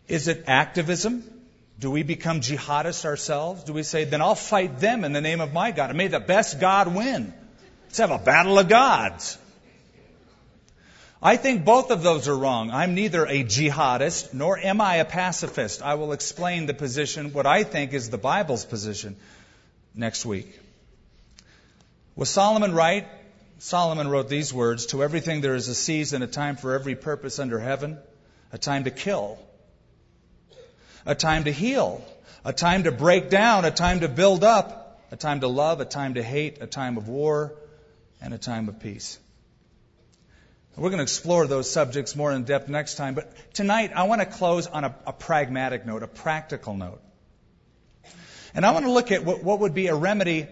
Is 0.08 0.28
it 0.28 0.44
activism? 0.46 1.24
Do 1.78 1.90
we 1.90 2.02
become 2.02 2.40
jihadists 2.40 3.04
ourselves? 3.04 3.64
Do 3.64 3.74
we 3.74 3.82
say, 3.82 4.04
then 4.04 4.22
I'll 4.22 4.34
fight 4.34 4.78
them 4.78 5.04
in 5.04 5.12
the 5.12 5.20
name 5.20 5.42
of 5.42 5.52
my 5.52 5.72
God 5.72 5.90
and 5.90 5.98
may 5.98 6.08
the 6.08 6.20
best 6.20 6.58
God 6.58 6.94
win? 6.94 7.34
Let's 7.84 7.98
have 7.98 8.10
a 8.10 8.18
battle 8.18 8.58
of 8.58 8.68
gods. 8.68 9.36
I 11.22 11.36
think 11.36 11.66
both 11.66 11.90
of 11.90 12.02
those 12.02 12.28
are 12.28 12.36
wrong. 12.36 12.70
I'm 12.70 12.94
neither 12.94 13.26
a 13.26 13.44
jihadist 13.44 14.32
nor 14.32 14.58
am 14.58 14.80
I 14.80 14.96
a 14.96 15.04
pacifist. 15.04 15.82
I 15.82 15.94
will 15.94 16.12
explain 16.12 16.64
the 16.64 16.72
position, 16.72 17.34
what 17.34 17.44
I 17.44 17.62
think 17.62 17.92
is 17.92 18.08
the 18.08 18.16
Bible's 18.16 18.64
position, 18.64 19.16
next 19.94 20.24
week. 20.24 20.58
Was 22.16 22.30
Solomon 22.30 22.74
right? 22.74 23.06
Solomon 23.58 24.08
wrote 24.08 24.30
these 24.30 24.54
words 24.54 24.86
To 24.86 25.02
everything 25.02 25.42
there 25.42 25.54
is 25.54 25.68
a 25.68 25.74
season, 25.74 26.22
a 26.22 26.26
time 26.26 26.56
for 26.56 26.74
every 26.74 26.94
purpose 26.94 27.38
under 27.38 27.58
heaven, 27.58 27.98
a 28.50 28.56
time 28.56 28.84
to 28.84 28.90
kill, 28.90 29.38
a 31.04 31.14
time 31.14 31.44
to 31.44 31.52
heal, 31.52 32.02
a 32.46 32.54
time 32.54 32.84
to 32.84 32.92
break 32.92 33.28
down, 33.28 33.66
a 33.66 33.70
time 33.70 34.00
to 34.00 34.08
build 34.08 34.42
up, 34.42 35.02
a 35.10 35.16
time 35.16 35.40
to 35.40 35.48
love, 35.48 35.80
a 35.80 35.84
time 35.84 36.14
to 36.14 36.22
hate, 36.22 36.62
a 36.62 36.66
time 36.66 36.96
of 36.96 37.08
war, 37.08 37.52
and 38.22 38.32
a 38.32 38.38
time 38.38 38.70
of 38.70 38.80
peace. 38.80 39.18
We're 40.76 40.88
going 40.88 40.98
to 40.98 41.02
explore 41.02 41.46
those 41.46 41.70
subjects 41.70 42.14
more 42.16 42.32
in 42.32 42.44
depth 42.44 42.68
next 42.68 42.94
time, 42.94 43.14
but 43.14 43.32
tonight 43.52 43.92
I 43.94 44.04
want 44.04 44.20
to 44.20 44.26
close 44.26 44.66
on 44.66 44.84
a, 44.84 44.94
a 45.06 45.12
pragmatic 45.12 45.84
note, 45.84 46.02
a 46.02 46.06
practical 46.06 46.74
note. 46.74 47.02
And 48.54 48.64
I 48.64 48.72
want 48.72 48.86
to 48.86 48.92
look 48.92 49.12
at 49.12 49.24
what, 49.24 49.42
what 49.42 49.60
would 49.60 49.74
be 49.74 49.88
a 49.88 49.94
remedy 49.94 50.46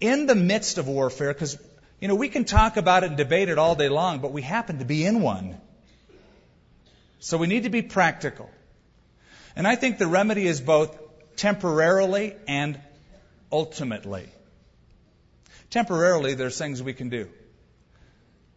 in 0.00 0.26
the 0.26 0.34
midst 0.34 0.78
of 0.78 0.88
warfare, 0.88 1.32
because, 1.32 1.58
you 2.00 2.08
know, 2.08 2.14
we 2.14 2.28
can 2.28 2.44
talk 2.44 2.76
about 2.76 3.02
it 3.02 3.08
and 3.08 3.16
debate 3.16 3.48
it 3.48 3.58
all 3.58 3.74
day 3.74 3.88
long, 3.88 4.20
but 4.20 4.32
we 4.32 4.42
happen 4.42 4.78
to 4.78 4.84
be 4.84 5.04
in 5.04 5.20
one. 5.20 5.60
So 7.20 7.36
we 7.36 7.46
need 7.46 7.64
to 7.64 7.70
be 7.70 7.82
practical. 7.82 8.50
And 9.56 9.66
I 9.66 9.76
think 9.76 9.98
the 9.98 10.06
remedy 10.06 10.46
is 10.46 10.60
both 10.60 10.96
temporarily 11.36 12.34
and 12.48 12.80
ultimately. 13.50 14.28
Temporarily, 15.70 16.34
there's 16.34 16.56
things 16.56 16.82
we 16.82 16.92
can 16.92 17.08
do. 17.08 17.28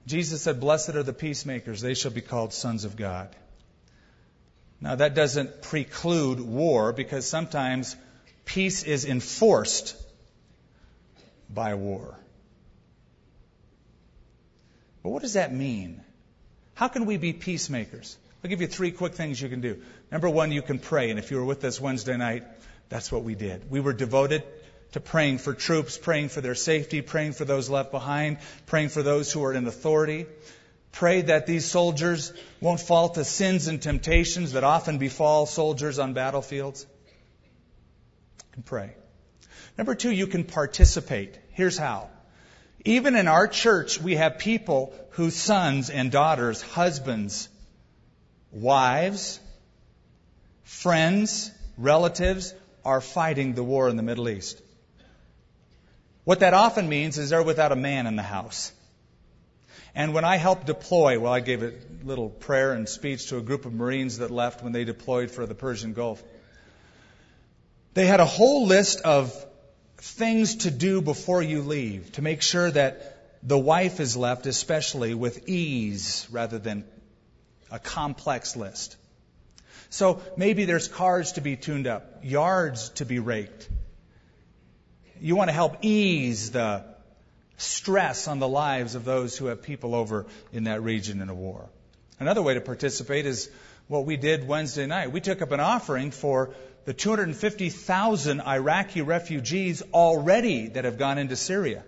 Jesus 0.08 0.41
said, 0.41 0.62
Blessed 0.62 0.95
are 0.95 1.03
the 1.03 1.14
peacemakers, 1.14 1.82
they 1.82 1.93
shall 1.93 2.12
be 2.12 2.22
called 2.22 2.53
sons 2.53 2.86
of 2.86 2.95
God. 2.95 3.36
Now, 4.80 4.95
that 4.95 5.16
doesn't 5.16 5.62
preclude 5.64 6.39
war 6.39 6.93
because 6.93 7.28
sometimes 7.28 7.95
peace 8.45 8.84
is 8.84 9.03
enforced 9.05 10.01
by 11.49 11.74
war. 11.74 12.18
But 15.03 15.10
what 15.10 15.24
does 15.24 15.34
that 15.34 15.53
mean? 15.53 16.01
How 16.74 16.88
can 16.88 17.05
we 17.05 17.18
be 17.18 17.34
peacemakers? 17.34 18.18
I'll 18.43 18.49
give 18.49 18.62
you 18.62 18.68
three 18.68 18.91
quick 18.91 19.14
things 19.14 19.41
you 19.41 19.49
can 19.49 19.62
do. 19.62 19.82
Number 20.10 20.30
one, 20.30 20.51
you 20.53 20.62
can 20.62 20.80
pray. 20.80 21.10
And 21.10 21.20
if 21.20 21.32
you 21.32 21.38
were 21.38 21.45
with 21.45 21.66
us 21.66 21.82
Wednesday 21.82 22.16
night, 22.16 22.43
that's 22.88 23.12
what 23.12 23.24
we 23.24 23.36
did. 23.36 23.70
We 23.70 23.82
were 23.82 23.93
devoted 23.93 24.43
to 24.93 24.99
praying 24.99 25.38
for 25.39 25.53
troops, 25.53 25.97
praying 25.97 26.29
for 26.29 26.41
their 26.41 26.55
safety, 26.55 27.01
praying 27.01 27.33
for 27.33 27.45
those 27.45 27.69
left 27.69 27.91
behind, 27.91 28.38
praying 28.65 28.89
for 28.89 29.03
those 29.03 29.31
who 29.31 29.43
are 29.43 29.53
in 29.53 29.67
authority. 29.67 30.25
Pray 30.91 31.21
that 31.21 31.45
these 31.45 31.65
soldiers 31.65 32.33
won't 32.61 32.79
fall 32.79 33.09
to 33.09 33.23
sins 33.23 33.67
and 33.67 33.81
temptations 33.81 34.53
that 34.53 34.63
often 34.63 34.97
befall 34.97 35.45
soldiers 35.45 35.99
on 35.99 36.13
battlefields. 36.13 36.85
And 38.55 38.65
pray. 38.65 38.95
Number 39.77 39.93
two, 39.93 40.11
you 40.11 40.25
can 40.25 40.43
participate. 40.43 41.38
Here's 41.51 41.77
how. 41.77 42.09
Even 42.83 43.15
in 43.15 43.27
our 43.27 43.47
church, 43.47 44.01
we 44.01 44.15
have 44.15 44.39
people 44.39 44.93
whose 45.11 45.35
sons 45.35 45.89
and 45.89 46.11
daughters, 46.11 46.61
husbands, 46.61 47.49
wives, 48.51 49.39
friends, 50.63 51.51
relatives 51.77 52.53
are 52.83 53.01
fighting 53.01 53.53
the 53.53 53.63
war 53.63 53.89
in 53.89 53.97
the 53.97 54.03
Middle 54.03 54.29
East. 54.29 54.61
What 56.28 56.41
that 56.41 56.53
often 56.53 56.89
means 56.89 57.17
is 57.17 57.30
they're 57.30 57.41
without 57.41 57.71
a 57.71 57.78
man 57.78 58.05
in 58.05 58.17
the 58.17 58.21
house. 58.21 58.73
And 59.95 60.13
when 60.13 60.25
I 60.25 60.36
helped 60.36 60.65
deploy, 60.65 61.17
well, 61.17 61.32
I 61.32 61.39
gave 61.39 61.63
a 61.63 61.71
little 62.03 62.28
prayer 62.28 62.73
and 62.73 62.89
speech 62.89 63.28
to 63.28 63.38
a 63.38 63.41
group 63.41 63.65
of 63.65 63.73
Marines 63.73 64.17
that 64.17 64.30
left 64.30 64.61
when 64.61 64.73
they 64.73 64.84
deployed 64.84 65.32
for 65.32 65.45
the 65.45 65.55
Persian 65.55 65.93
Gulf. 65.93 66.21
They 67.93 68.05
had 68.05 68.19
a 68.19 68.25
whole 68.25 68.67
list 68.67 68.99
of 69.03 69.34
things 69.99 70.55
to 70.65 70.69
do 70.69 71.01
before 71.01 71.41
you 71.41 71.61
leave 71.61 72.11
to 72.11 72.21
make 72.21 72.41
sure 72.41 72.69
that 72.71 73.39
the 73.41 73.57
wife 73.57 74.01
is 74.01 74.17
left, 74.17 74.47
especially 74.47 75.13
with 75.13 75.47
ease 75.47 76.28
rather 76.30 76.59
than 76.59 76.84
a 77.71 77.80
complex 77.80 78.57
list. 78.57 78.97
So 79.89 80.21
maybe 80.36 80.65
there's 80.65 80.89
cars 80.89 81.32
to 81.34 81.41
be 81.41 81.55
tuned 81.55 81.88
up, 81.88 82.19
yards 82.25 82.89
to 82.95 83.05
be 83.05 83.19
raked. 83.19 83.69
You 85.22 85.36
want 85.36 85.49
to 85.49 85.53
help 85.53 85.78
ease 85.82 86.51
the 86.51 86.84
stress 87.57 88.28
on 88.28 88.39
the 88.39 88.47
lives 88.47 88.95
of 88.95 89.03
those 89.03 89.38
who 89.38 89.47
have 89.47 89.63
people 89.63 89.95
over 89.95 90.26
in 90.53 90.65
that 90.65 90.84
region 90.84 91.22
in 91.22 91.30
a 91.30 91.34
war. 91.34 91.70
Another 92.20 92.41
way 92.41 92.53
to 92.53 92.61
participate 92.61 93.26
is 93.26 93.49
what 93.88 94.05
we 94.05 94.18
did 94.18 94.47
Wednesday 94.47 94.86
night. 94.86 95.11
We 95.11 95.22
took 95.22 95.41
up 95.41 95.51
an 95.51 95.59
offering 95.59 96.11
for 96.11 96.53
the 96.86 96.93
250,000 96.93 98.41
Iraqi 98.41 99.01
refugees 99.01 99.84
already 99.93 100.68
that 100.70 100.86
have 100.86 100.97
gone 100.97 101.18
into 101.18 101.36
Syria. 101.36 101.84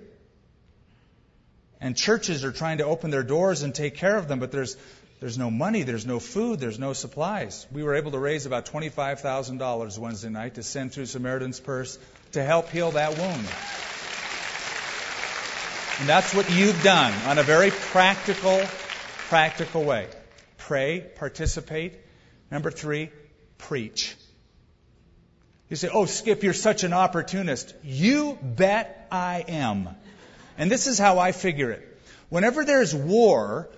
And 1.82 1.96
churches 1.96 2.44
are 2.44 2.52
trying 2.52 2.80
to 2.80 2.86
open 2.86 3.10
their 3.10 3.24
doors 3.24 3.64
and 3.64 3.74
take 3.74 3.96
care 3.96 4.18
of 4.18 4.28
them, 4.28 4.40
but 4.40 4.52
there's, 4.52 4.76
there's 5.22 5.38
no 5.38 5.50
money, 5.50 5.84
there's 5.84 6.06
no 6.06 6.20
food, 6.20 6.60
there's 6.60 6.80
no 6.80 6.94
supplies. 6.94 7.66
We 7.72 7.84
were 7.84 7.96
able 7.96 8.12
to 8.12 8.20
raise 8.20 8.46
about 8.46 8.66
$25,000 8.66 9.98
Wednesday 9.98 10.30
night 10.30 10.56
to 10.56 10.64
send 10.64 10.92
through 10.92 11.06
Samaritan's 11.06 11.60
Purse 11.60 11.98
to 12.34 12.44
help 12.44 12.70
heal 12.70 12.92
that 12.92 13.18
wound. 13.18 13.48
And 16.00 16.08
that's 16.08 16.34
what 16.34 16.50
you've 16.50 16.82
done 16.82 17.14
on 17.28 17.38
a 17.40 17.44
very 17.44 17.72
practical, 17.72 18.62
practical 19.28 19.84
way. 19.84 20.08
Pray, 20.58 21.06
participate. 21.18 21.94
Number 22.50 22.72
three, 22.72 23.10
preach. 23.58 24.16
You 25.70 25.76
say, 25.76 25.90
oh, 25.92 26.06
Skip, 26.06 26.42
you're 26.42 26.54
such 26.54 26.84
an 26.84 26.94
opportunist. 26.94 27.76
You 27.84 28.38
bet 28.42 29.08
I 29.12 29.44
am. 29.48 29.90
And 30.58 30.72
this 30.72 30.88
is 30.88 30.98
how 30.98 31.20
I 31.20 31.32
figure 31.32 31.72
it. 31.72 31.86
Whenever 32.30 32.64
there's 32.64 32.96
war, 32.96 33.70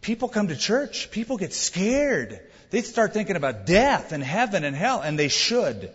people 0.00 0.28
come 0.28 0.48
to 0.48 0.56
church. 0.56 1.10
People 1.10 1.36
get 1.36 1.52
scared. 1.52 2.40
They 2.70 2.82
start 2.82 3.14
thinking 3.14 3.36
about 3.36 3.66
death 3.66 4.12
and 4.12 4.22
heaven 4.22 4.64
and 4.64 4.74
hell, 4.74 5.00
and 5.00 5.18
they 5.18 5.28
should. 5.28 5.92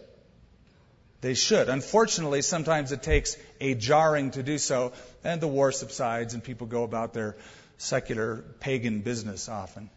They 1.21 1.33
should. 1.33 1.69
Unfortunately, 1.69 2.41
sometimes 2.41 2.91
it 2.91 3.01
takes 3.01 3.37
a 3.59 3.73
jarring 3.73 4.31
to 4.31 4.43
do 4.43 4.57
so, 4.57 4.93
and 5.23 5.41
the 5.41 5.47
war 5.47 5.71
subsides 5.71 6.33
and 6.33 6.43
people 6.43 6.67
go 6.67 6.83
about 6.83 7.13
their 7.13 7.35
secular 7.77 8.43
pagan 8.59 9.01
business 9.01 9.49
often. 9.49 9.89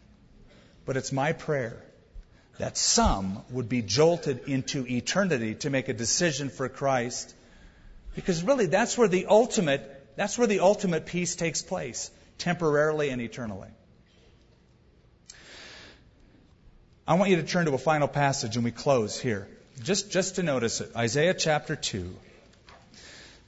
But 0.85 0.97
it's 0.97 1.11
my 1.11 1.33
prayer 1.33 1.81
that 2.57 2.77
some 2.77 3.43
would 3.51 3.69
be 3.69 3.81
jolted 3.81 4.47
into 4.47 4.85
eternity 4.87 5.55
to 5.55 5.69
make 5.69 5.89
a 5.89 5.93
decision 5.93 6.49
for 6.49 6.69
Christ. 6.69 7.33
Because 8.15 8.43
really 8.43 8.65
that's 8.65 8.97
where 8.97 9.07
the 9.07 9.27
ultimate 9.27 9.97
that's 10.15 10.37
where 10.37 10.47
the 10.47 10.59
ultimate 10.59 11.05
peace 11.05 11.35
takes 11.35 11.61
place, 11.61 12.11
temporarily 12.37 13.09
and 13.09 13.21
eternally. 13.21 13.69
I 17.07 17.13
want 17.15 17.29
you 17.29 17.37
to 17.37 17.43
turn 17.43 17.65
to 17.65 17.73
a 17.73 17.77
final 17.77 18.07
passage 18.07 18.55
and 18.55 18.65
we 18.65 18.71
close 18.71 19.19
here. 19.19 19.47
Just, 19.83 20.11
just 20.11 20.35
to 20.35 20.43
notice 20.43 20.81
it. 20.81 20.91
Isaiah 20.95 21.33
chapter 21.33 21.75
2. 21.75 22.15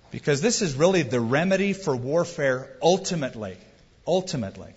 Because 0.10 0.42
this 0.42 0.62
is 0.62 0.76
really 0.76 1.04
the 1.04 1.20
remedy 1.20 1.74
for 1.74 1.96
warfare 1.96 2.70
ultimately. 2.82 3.58
Ultimately. 4.08 4.74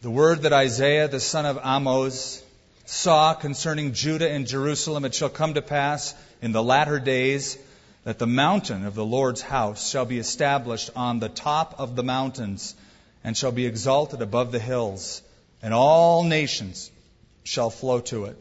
The 0.00 0.10
word 0.10 0.42
that 0.42 0.52
Isaiah, 0.52 1.08
the 1.08 1.20
son 1.20 1.44
of 1.44 1.58
Amos, 1.64 2.42
saw 2.84 3.34
concerning 3.34 3.92
Judah 3.92 4.30
and 4.30 4.46
Jerusalem, 4.46 5.04
it 5.04 5.14
shall 5.14 5.28
come 5.28 5.54
to 5.54 5.62
pass 5.62 6.14
in 6.40 6.52
the 6.52 6.62
latter 6.62 6.98
days 7.00 7.58
that 8.04 8.18
the 8.18 8.26
mountain 8.26 8.86
of 8.86 8.94
the 8.94 9.04
Lord's 9.04 9.42
house 9.42 9.90
shall 9.90 10.04
be 10.04 10.18
established 10.18 10.90
on 10.94 11.18
the 11.18 11.28
top 11.28 11.80
of 11.80 11.96
the 11.96 12.04
mountains 12.04 12.74
and 13.24 13.36
shall 13.36 13.52
be 13.52 13.66
exalted 13.66 14.22
above 14.22 14.52
the 14.52 14.58
hills, 14.58 15.22
and 15.62 15.74
all 15.74 16.22
nations 16.22 16.90
shall 17.44 17.70
flow 17.70 18.00
to 18.00 18.26
it. 18.26 18.40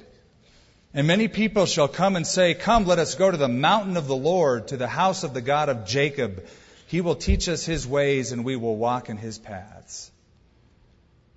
And 0.94 1.08
many 1.08 1.28
people 1.28 1.66
shall 1.66 1.88
come 1.88 2.16
and 2.16 2.26
say, 2.26 2.54
Come, 2.54 2.86
let 2.86 3.00
us 3.00 3.16
go 3.16 3.30
to 3.30 3.38
the 3.38 3.48
mountain 3.48 3.98
of 3.98 4.08
the 4.08 4.16
Lord, 4.16 4.70
to 4.70 4.78
the 4.78 4.88
house 4.88 5.24
of 5.24 5.34
the 5.34 5.42
God 5.42 5.70
of 5.70 5.86
Jacob. 5.86 6.46
He 6.88 7.02
will 7.02 7.16
teach 7.16 7.50
us 7.50 7.66
his 7.66 7.86
ways, 7.86 8.32
and 8.32 8.46
we 8.46 8.56
will 8.56 8.76
walk 8.76 9.10
in 9.10 9.18
his 9.18 9.38
paths. 9.38 10.10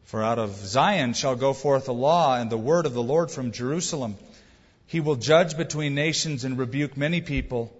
For 0.05 0.22
out 0.22 0.38
of 0.38 0.57
Zion 0.57 1.12
shall 1.12 1.36
go 1.36 1.53
forth 1.53 1.88
a 1.88 1.93
law 1.93 2.36
and 2.36 2.51
the 2.51 2.57
word 2.57 2.86
of 2.86 2.95
the 2.95 3.03
Lord 3.03 3.30
from 3.30 3.53
Jerusalem. 3.53 4.16
He 4.86 5.01
will 5.01 5.16
judge 5.16 5.57
between 5.57 5.95
nations 5.95 6.45
and 6.45 6.59
rebuke 6.59 6.97
many 6.97 7.20
people. 7.20 7.72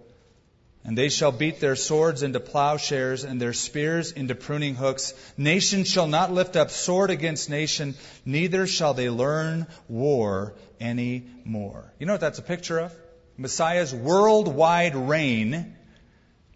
And 0.83 0.97
they 0.97 1.09
shall 1.09 1.31
beat 1.31 1.59
their 1.59 1.75
swords 1.75 2.23
into 2.23 2.39
plowshares 2.39 3.23
and 3.23 3.39
their 3.39 3.53
spears 3.53 4.11
into 4.11 4.33
pruning 4.33 4.73
hooks. 4.73 5.13
Nation 5.37 5.83
shall 5.83 6.07
not 6.07 6.33
lift 6.33 6.55
up 6.55 6.71
sword 6.71 7.11
against 7.11 7.49
nation, 7.49 7.93
neither 8.25 8.65
shall 8.65 8.95
they 8.95 9.09
learn 9.09 9.67
war 9.87 10.55
any 10.79 11.25
more. 11.45 11.93
You 11.99 12.07
know 12.07 12.13
what 12.13 12.21
that's 12.21 12.39
a 12.39 12.43
picture 12.43 12.79
of? 12.79 12.95
Messiah's 13.37 13.93
worldwide 13.93 14.95
reign 14.95 15.75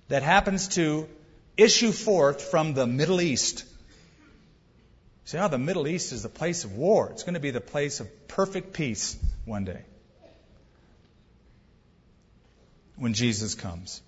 that 0.07 0.23
happens 0.23 0.69
to 0.69 1.07
issue 1.55 1.91
forth 1.91 2.41
from 2.41 2.73
the 2.73 2.87
Middle 2.87 3.21
East. 3.21 3.63
See 5.25 5.37
how 5.37 5.47
the 5.47 5.57
Middle 5.57 5.87
East 5.87 6.11
is 6.13 6.23
the 6.23 6.29
place 6.29 6.63
of 6.63 6.75
war. 6.75 7.09
It's 7.11 7.23
going 7.23 7.33
to 7.35 7.39
be 7.39 7.51
the 7.51 7.61
place 7.61 7.99
of 7.99 8.27
perfect 8.27 8.73
peace 8.73 9.17
one 9.45 9.65
day 9.65 9.81
when 12.95 13.13
Jesus 13.13 13.55
comes. 13.55 14.01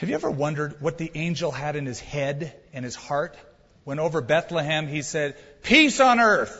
Have 0.00 0.08
you 0.08 0.14
ever 0.14 0.30
wondered 0.30 0.80
what 0.80 0.96
the 0.96 1.12
angel 1.14 1.50
had 1.50 1.76
in 1.76 1.84
his 1.84 2.00
head 2.00 2.58
and 2.72 2.86
his 2.86 2.94
heart 2.94 3.36
when 3.84 3.98
over 3.98 4.22
Bethlehem 4.22 4.86
he 4.86 5.02
said, 5.02 5.36
Peace 5.62 6.00
on 6.00 6.20
earth, 6.20 6.58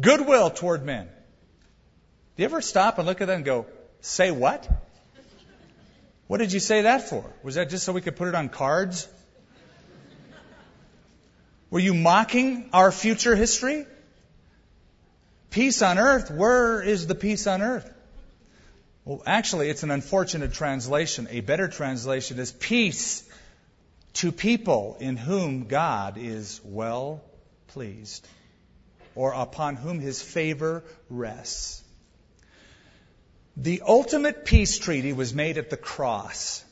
goodwill 0.00 0.48
toward 0.48 0.82
men? 0.82 1.04
Do 1.04 2.42
you 2.42 2.46
ever 2.46 2.62
stop 2.62 2.96
and 2.96 3.06
look 3.06 3.20
at 3.20 3.26
that 3.26 3.36
and 3.36 3.44
go, 3.44 3.66
Say 4.00 4.30
what? 4.30 4.66
What 6.26 6.38
did 6.38 6.54
you 6.54 6.58
say 6.58 6.82
that 6.82 7.10
for? 7.10 7.22
Was 7.42 7.56
that 7.56 7.68
just 7.68 7.84
so 7.84 7.92
we 7.92 8.00
could 8.00 8.16
put 8.16 8.28
it 8.28 8.34
on 8.34 8.48
cards? 8.48 9.06
Were 11.68 11.80
you 11.80 11.92
mocking 11.92 12.70
our 12.72 12.92
future 12.92 13.36
history? 13.36 13.84
Peace 15.50 15.82
on 15.82 15.98
earth, 15.98 16.30
where 16.30 16.80
is 16.80 17.06
the 17.06 17.14
peace 17.14 17.46
on 17.46 17.60
earth? 17.60 17.92
Well, 19.10 19.24
actually, 19.26 19.68
it's 19.68 19.82
an 19.82 19.90
unfortunate 19.90 20.52
translation. 20.52 21.26
A 21.32 21.40
better 21.40 21.66
translation 21.66 22.38
is 22.38 22.52
peace 22.52 23.28
to 24.12 24.30
people 24.30 24.96
in 25.00 25.16
whom 25.16 25.66
God 25.66 26.16
is 26.16 26.60
well 26.62 27.20
pleased, 27.66 28.24
or 29.16 29.32
upon 29.32 29.74
whom 29.74 29.98
his 29.98 30.22
favor 30.22 30.84
rests. 31.08 31.82
The 33.56 33.82
ultimate 33.84 34.44
peace 34.44 34.78
treaty 34.78 35.12
was 35.12 35.34
made 35.34 35.58
at 35.58 35.70
the 35.70 35.76
cross 35.76 36.64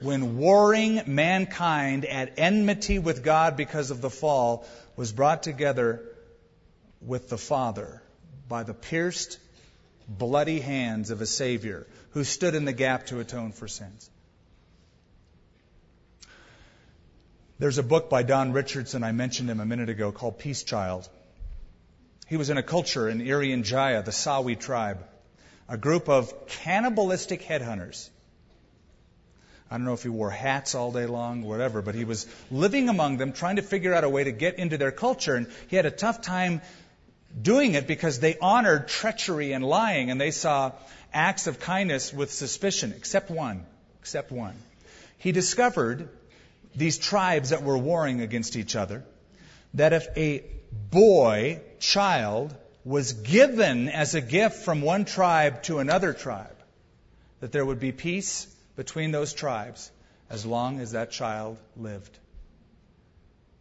when 0.00 0.38
warring 0.38 1.02
mankind 1.04 2.06
at 2.06 2.38
enmity 2.38 2.98
with 2.98 3.22
God 3.22 3.54
because 3.54 3.90
of 3.90 4.00
the 4.00 4.08
fall 4.08 4.66
was 4.96 5.12
brought 5.12 5.42
together 5.42 6.00
with 7.02 7.28
the 7.28 7.36
Father 7.36 8.00
by 8.48 8.62
the 8.62 8.72
pierced 8.72 9.38
bloody 10.08 10.60
hands 10.60 11.10
of 11.10 11.20
a 11.20 11.26
Savior 11.26 11.86
who 12.10 12.24
stood 12.24 12.54
in 12.54 12.64
the 12.64 12.72
gap 12.72 13.06
to 13.06 13.20
atone 13.20 13.52
for 13.52 13.68
sins. 13.68 14.10
There's 17.58 17.78
a 17.78 17.82
book 17.82 18.08
by 18.08 18.22
Don 18.22 18.52
Richardson, 18.52 19.02
I 19.02 19.12
mentioned 19.12 19.50
him 19.50 19.60
a 19.60 19.66
minute 19.66 19.88
ago, 19.88 20.12
called 20.12 20.38
Peace 20.38 20.62
Child. 20.62 21.08
He 22.28 22.36
was 22.36 22.50
in 22.50 22.56
a 22.56 22.62
culture 22.62 23.08
in 23.08 23.20
Irian 23.20 23.64
Jaya, 23.64 24.02
the 24.02 24.12
Sawi 24.12 24.58
tribe, 24.58 25.04
a 25.68 25.76
group 25.76 26.08
of 26.08 26.46
cannibalistic 26.46 27.42
headhunters. 27.42 28.10
I 29.70 29.76
don't 29.76 29.84
know 29.84 29.92
if 29.92 30.02
he 30.02 30.08
wore 30.08 30.30
hats 30.30 30.74
all 30.74 30.92
day 30.92 31.06
long, 31.06 31.42
whatever, 31.42 31.82
but 31.82 31.94
he 31.94 32.04
was 32.04 32.26
living 32.50 32.88
among 32.88 33.18
them, 33.18 33.32
trying 33.32 33.56
to 33.56 33.62
figure 33.62 33.92
out 33.92 34.04
a 34.04 34.08
way 34.08 34.24
to 34.24 34.32
get 34.32 34.58
into 34.58 34.78
their 34.78 34.92
culture, 34.92 35.34
and 35.34 35.46
he 35.68 35.76
had 35.76 35.84
a 35.84 35.90
tough 35.90 36.22
time 36.22 36.62
doing 37.40 37.74
it 37.74 37.86
because 37.86 38.20
they 38.20 38.36
honored 38.38 38.88
treachery 38.88 39.52
and 39.52 39.64
lying, 39.64 40.10
and 40.10 40.20
they 40.20 40.30
saw 40.30 40.72
acts 41.12 41.46
of 41.46 41.60
kindness 41.60 42.12
with 42.12 42.32
suspicion, 42.32 42.92
except 42.96 43.30
one. 43.30 43.64
Except 44.00 44.30
one. 44.30 44.56
He 45.18 45.32
discovered 45.32 46.08
these 46.74 46.98
tribes 46.98 47.50
that 47.50 47.62
were 47.62 47.78
warring 47.78 48.20
against 48.20 48.56
each 48.56 48.76
other, 48.76 49.04
that 49.74 49.92
if 49.92 50.08
a 50.16 50.44
boy, 50.90 51.60
child, 51.80 52.54
was 52.84 53.12
given 53.12 53.88
as 53.88 54.14
a 54.14 54.20
gift 54.20 54.64
from 54.64 54.80
one 54.80 55.04
tribe 55.04 55.62
to 55.64 55.78
another 55.78 56.12
tribe, 56.12 56.56
that 57.40 57.52
there 57.52 57.64
would 57.64 57.80
be 57.80 57.92
peace 57.92 58.46
between 58.76 59.10
those 59.10 59.32
tribes 59.32 59.90
as 60.30 60.46
long 60.46 60.80
as 60.80 60.92
that 60.92 61.10
child 61.10 61.58
lived. 61.76 62.16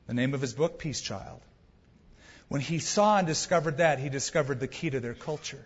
The 0.07 0.13
name 0.13 0.33
of 0.33 0.41
his 0.41 0.53
book, 0.53 0.79
Peace 0.79 1.01
Child. 1.01 1.41
When 2.47 2.61
he 2.61 2.79
saw 2.79 3.17
and 3.17 3.27
discovered 3.27 3.77
that, 3.77 3.99
he 3.99 4.09
discovered 4.09 4.59
the 4.59 4.67
key 4.67 4.89
to 4.89 4.99
their 4.99 5.13
culture. 5.13 5.65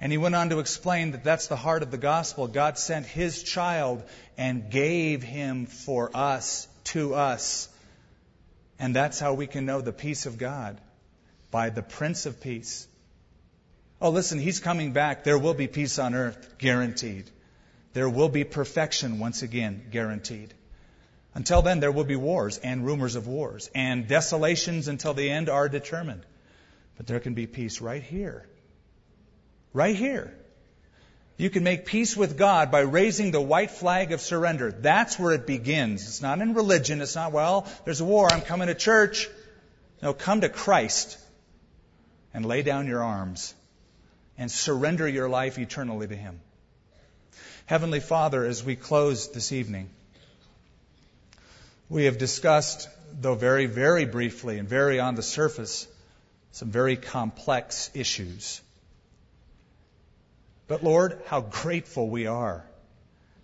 And 0.00 0.10
he 0.10 0.18
went 0.18 0.34
on 0.34 0.50
to 0.50 0.58
explain 0.58 1.12
that 1.12 1.24
that's 1.24 1.46
the 1.46 1.56
heart 1.56 1.82
of 1.82 1.90
the 1.90 1.98
gospel. 1.98 2.46
God 2.48 2.78
sent 2.78 3.06
his 3.06 3.42
child 3.42 4.02
and 4.36 4.70
gave 4.70 5.22
him 5.22 5.66
for 5.66 6.10
us, 6.14 6.66
to 6.84 7.14
us. 7.14 7.68
And 8.78 8.94
that's 8.94 9.20
how 9.20 9.34
we 9.34 9.46
can 9.46 9.66
know 9.66 9.80
the 9.80 9.92
peace 9.92 10.26
of 10.26 10.36
God 10.36 10.80
by 11.50 11.70
the 11.70 11.82
Prince 11.82 12.26
of 12.26 12.40
Peace. 12.40 12.88
Oh, 14.00 14.10
listen, 14.10 14.38
he's 14.38 14.60
coming 14.60 14.92
back. 14.92 15.24
There 15.24 15.38
will 15.38 15.54
be 15.54 15.68
peace 15.68 15.98
on 15.98 16.14
earth, 16.14 16.58
guaranteed. 16.58 17.30
There 17.92 18.08
will 18.08 18.28
be 18.28 18.44
perfection 18.44 19.20
once 19.20 19.42
again, 19.42 19.86
guaranteed. 19.90 20.52
Until 21.34 21.62
then, 21.62 21.80
there 21.80 21.92
will 21.92 22.04
be 22.04 22.16
wars 22.16 22.58
and 22.58 22.86
rumors 22.86 23.16
of 23.16 23.26
wars, 23.26 23.70
and 23.74 24.06
desolations 24.06 24.88
until 24.88 25.14
the 25.14 25.30
end 25.30 25.48
are 25.48 25.68
determined. 25.68 26.24
But 26.96 27.06
there 27.06 27.20
can 27.20 27.34
be 27.34 27.46
peace 27.46 27.80
right 27.80 28.02
here 28.02 28.46
Right 29.74 29.96
here. 29.96 30.32
You 31.36 31.50
can 31.50 31.64
make 31.64 31.84
peace 31.84 32.16
with 32.16 32.38
God 32.38 32.70
by 32.70 32.80
raising 32.80 33.32
the 33.32 33.40
white 33.40 33.72
flag 33.72 34.12
of 34.12 34.20
surrender. 34.20 34.70
That's 34.70 35.18
where 35.18 35.32
it 35.32 35.48
begins. 35.48 36.06
It's 36.06 36.22
not 36.22 36.40
in 36.40 36.54
religion. 36.54 37.02
It's 37.02 37.16
not, 37.16 37.32
well, 37.32 37.66
there's 37.84 38.00
a 38.00 38.04
war. 38.04 38.30
I'm 38.30 38.40
coming 38.40 38.68
to 38.68 38.74
church. 38.74 39.28
No, 40.00 40.14
come 40.14 40.42
to 40.42 40.48
Christ 40.48 41.18
and 42.32 42.46
lay 42.46 42.62
down 42.62 42.86
your 42.86 43.02
arms 43.02 43.52
and 44.38 44.48
surrender 44.48 45.08
your 45.08 45.28
life 45.28 45.58
eternally 45.58 46.06
to 46.06 46.14
Him. 46.14 46.40
Heavenly 47.66 48.00
Father, 48.00 48.44
as 48.44 48.62
we 48.62 48.76
close 48.76 49.32
this 49.32 49.50
evening, 49.50 49.90
we 51.88 52.04
have 52.04 52.18
discussed, 52.18 52.88
though 53.20 53.34
very, 53.34 53.66
very 53.66 54.04
briefly 54.04 54.58
and 54.58 54.68
very 54.68 55.00
on 55.00 55.14
the 55.14 55.22
surface, 55.22 55.86
some 56.52 56.70
very 56.70 56.96
complex 56.96 57.90
issues. 57.94 58.60
But 60.66 60.82
Lord, 60.82 61.20
how 61.26 61.40
grateful 61.42 62.08
we 62.08 62.26
are 62.26 62.64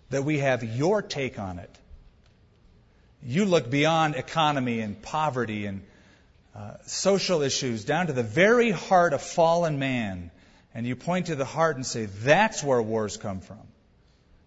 that 0.09 0.23
we 0.23 0.39
have 0.39 0.63
your 0.63 1.01
take 1.01 1.39
on 1.39 1.59
it. 1.59 1.69
You 3.23 3.45
look 3.45 3.69
beyond 3.69 4.15
economy 4.15 4.79
and 4.79 5.01
poverty 5.01 5.65
and 5.67 5.83
uh, 6.55 6.73
social 6.85 7.43
issues 7.43 7.85
down 7.85 8.07
to 8.07 8.13
the 8.13 8.23
very 8.23 8.71
heart 8.71 9.13
of 9.13 9.21
fallen 9.21 9.79
man, 9.79 10.31
and 10.73 10.85
you 10.85 10.95
point 10.95 11.27
to 11.27 11.35
the 11.35 11.45
heart 11.45 11.75
and 11.75 11.85
say, 11.85 12.05
that's 12.05 12.63
where 12.63 12.81
wars 12.81 13.17
come 13.17 13.39
from. 13.39 13.61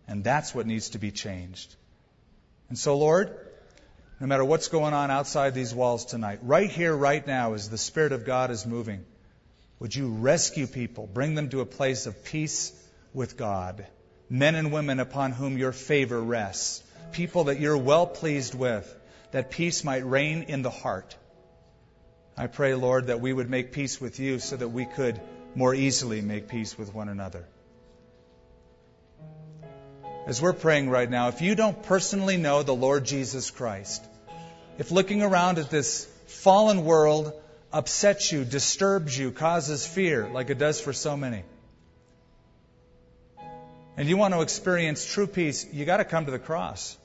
And 0.06 0.22
that's 0.22 0.54
what 0.54 0.66
needs 0.66 0.90
to 0.90 0.98
be 0.98 1.10
changed. 1.10 1.74
And 2.68 2.78
so, 2.78 2.98
Lord, 2.98 3.34
no 4.24 4.28
matter 4.28 4.42
what's 4.42 4.68
going 4.68 4.94
on 4.94 5.10
outside 5.10 5.52
these 5.52 5.74
walls 5.74 6.06
tonight, 6.06 6.38
right 6.40 6.70
here, 6.70 6.96
right 6.96 7.26
now, 7.26 7.52
as 7.52 7.68
the 7.68 7.76
Spirit 7.76 8.10
of 8.10 8.24
God 8.24 8.50
is 8.50 8.64
moving, 8.64 9.04
would 9.80 9.94
you 9.94 10.08
rescue 10.08 10.66
people, 10.66 11.06
bring 11.06 11.34
them 11.34 11.50
to 11.50 11.60
a 11.60 11.66
place 11.66 12.06
of 12.06 12.24
peace 12.24 12.72
with 13.12 13.36
God? 13.36 13.86
Men 14.30 14.54
and 14.54 14.72
women 14.72 14.98
upon 14.98 15.32
whom 15.32 15.58
your 15.58 15.72
favor 15.72 16.18
rests, 16.18 16.82
people 17.12 17.44
that 17.44 17.60
you're 17.60 17.76
well 17.76 18.06
pleased 18.06 18.54
with, 18.54 18.90
that 19.32 19.50
peace 19.50 19.84
might 19.84 20.06
reign 20.06 20.44
in 20.44 20.62
the 20.62 20.70
heart. 20.70 21.14
I 22.34 22.46
pray, 22.46 22.74
Lord, 22.74 23.08
that 23.08 23.20
we 23.20 23.30
would 23.30 23.50
make 23.50 23.72
peace 23.72 24.00
with 24.00 24.18
you 24.20 24.38
so 24.38 24.56
that 24.56 24.68
we 24.68 24.86
could 24.86 25.20
more 25.54 25.74
easily 25.74 26.22
make 26.22 26.48
peace 26.48 26.78
with 26.78 26.94
one 26.94 27.10
another. 27.10 27.44
As 30.26 30.40
we're 30.40 30.54
praying 30.54 30.88
right 30.88 31.10
now, 31.10 31.28
if 31.28 31.42
you 31.42 31.54
don't 31.54 31.82
personally 31.82 32.38
know 32.38 32.62
the 32.62 32.74
Lord 32.74 33.04
Jesus 33.04 33.50
Christ, 33.50 34.02
if 34.78 34.90
looking 34.90 35.22
around 35.22 35.58
at 35.58 35.70
this 35.70 36.06
fallen 36.26 36.84
world 36.84 37.32
upsets 37.72 38.32
you, 38.32 38.44
disturbs 38.44 39.16
you, 39.16 39.30
causes 39.30 39.86
fear, 39.86 40.28
like 40.28 40.50
it 40.50 40.58
does 40.58 40.80
for 40.80 40.92
so 40.92 41.16
many. 41.16 41.42
And 43.96 44.08
you 44.08 44.16
want 44.16 44.34
to 44.34 44.40
experience 44.40 45.04
true 45.06 45.26
peace, 45.26 45.66
you 45.72 45.84
got 45.84 45.98
to 45.98 46.04
come 46.04 46.24
to 46.24 46.30
the 46.30 46.38
cross. 46.38 46.96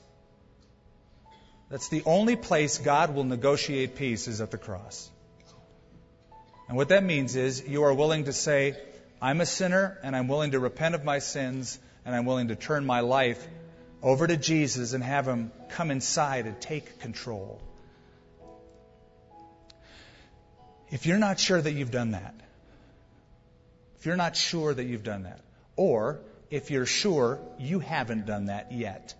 That's 1.70 1.88
the 1.88 2.02
only 2.04 2.34
place 2.34 2.78
God 2.78 3.14
will 3.14 3.24
negotiate 3.24 3.94
peace 3.94 4.26
is 4.26 4.40
at 4.40 4.50
the 4.50 4.58
cross. 4.58 5.08
And 6.66 6.76
what 6.76 6.88
that 6.88 7.04
means 7.04 7.36
is 7.36 7.66
you 7.66 7.84
are 7.84 7.94
willing 7.94 8.24
to 8.24 8.32
say, 8.32 8.76
I'm 9.22 9.40
a 9.40 9.46
sinner 9.46 9.98
and 10.02 10.16
I'm 10.16 10.26
willing 10.26 10.52
to 10.52 10.58
repent 10.58 10.94
of 10.96 11.04
my 11.04 11.20
sins 11.20 11.78
and 12.04 12.14
I'm 12.14 12.26
willing 12.26 12.48
to 12.48 12.56
turn 12.56 12.86
my 12.86 13.00
life 13.00 13.46
over 14.02 14.26
to 14.26 14.36
Jesus 14.36 14.92
and 14.92 15.04
have 15.04 15.26
Him 15.26 15.52
come 15.70 15.90
inside 15.90 16.46
and 16.46 16.60
take 16.60 17.00
control. 17.00 17.60
If 20.90 21.06
you're 21.06 21.18
not 21.18 21.38
sure 21.38 21.60
that 21.60 21.72
you've 21.72 21.90
done 21.90 22.12
that, 22.12 22.34
if 23.98 24.06
you're 24.06 24.16
not 24.16 24.36
sure 24.36 24.72
that 24.72 24.84
you've 24.84 25.04
done 25.04 25.24
that, 25.24 25.40
or 25.76 26.20
if 26.50 26.70
you're 26.70 26.86
sure 26.86 27.38
you 27.58 27.78
haven't 27.78 28.26
done 28.26 28.46
that 28.46 28.72
yet, 28.72 29.14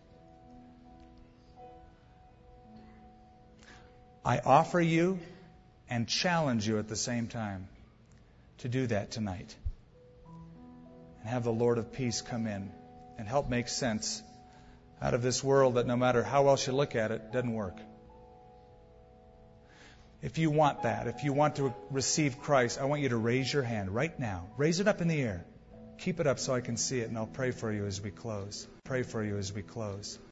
I 4.24 4.38
offer 4.38 4.80
you 4.80 5.18
and 5.88 6.08
challenge 6.08 6.66
you 6.66 6.78
at 6.78 6.88
the 6.88 6.96
same 6.96 7.28
time 7.28 7.68
to 8.58 8.68
do 8.68 8.86
that 8.86 9.10
tonight. 9.10 9.54
And 11.20 11.28
have 11.28 11.44
the 11.44 11.52
Lord 11.52 11.78
of 11.78 11.92
peace 11.92 12.20
come 12.20 12.46
in 12.46 12.70
and 13.18 13.28
help 13.28 13.48
make 13.48 13.68
sense 13.68 14.22
out 15.02 15.14
of 15.14 15.22
this 15.22 15.42
world 15.42 15.74
that 15.74 15.86
no 15.86 15.96
matter 15.96 16.22
how 16.22 16.48
else 16.48 16.66
you 16.66 16.72
look 16.72 16.94
at 16.94 17.10
it, 17.10 17.32
doesn't 17.32 17.52
work. 17.52 17.76
If 20.22 20.36
you 20.36 20.50
want 20.50 20.82
that, 20.82 21.06
if 21.06 21.24
you 21.24 21.32
want 21.32 21.56
to 21.56 21.74
receive 21.90 22.40
Christ, 22.40 22.78
I 22.78 22.84
want 22.84 23.00
you 23.00 23.08
to 23.08 23.16
raise 23.16 23.50
your 23.52 23.62
hand 23.62 23.90
right 23.90 24.16
now. 24.18 24.48
Raise 24.58 24.78
it 24.78 24.86
up 24.86 25.00
in 25.00 25.08
the 25.08 25.20
air. 25.20 25.46
Keep 25.98 26.20
it 26.20 26.26
up 26.26 26.38
so 26.38 26.54
I 26.54 26.60
can 26.60 26.76
see 26.76 27.00
it, 27.00 27.08
and 27.08 27.16
I'll 27.16 27.26
pray 27.26 27.50
for 27.50 27.72
you 27.72 27.86
as 27.86 28.00
we 28.00 28.10
close. 28.10 28.68
Pray 28.84 29.02
for 29.02 29.24
you 29.24 29.38
as 29.38 29.52
we 29.52 29.62
close. 29.62 30.18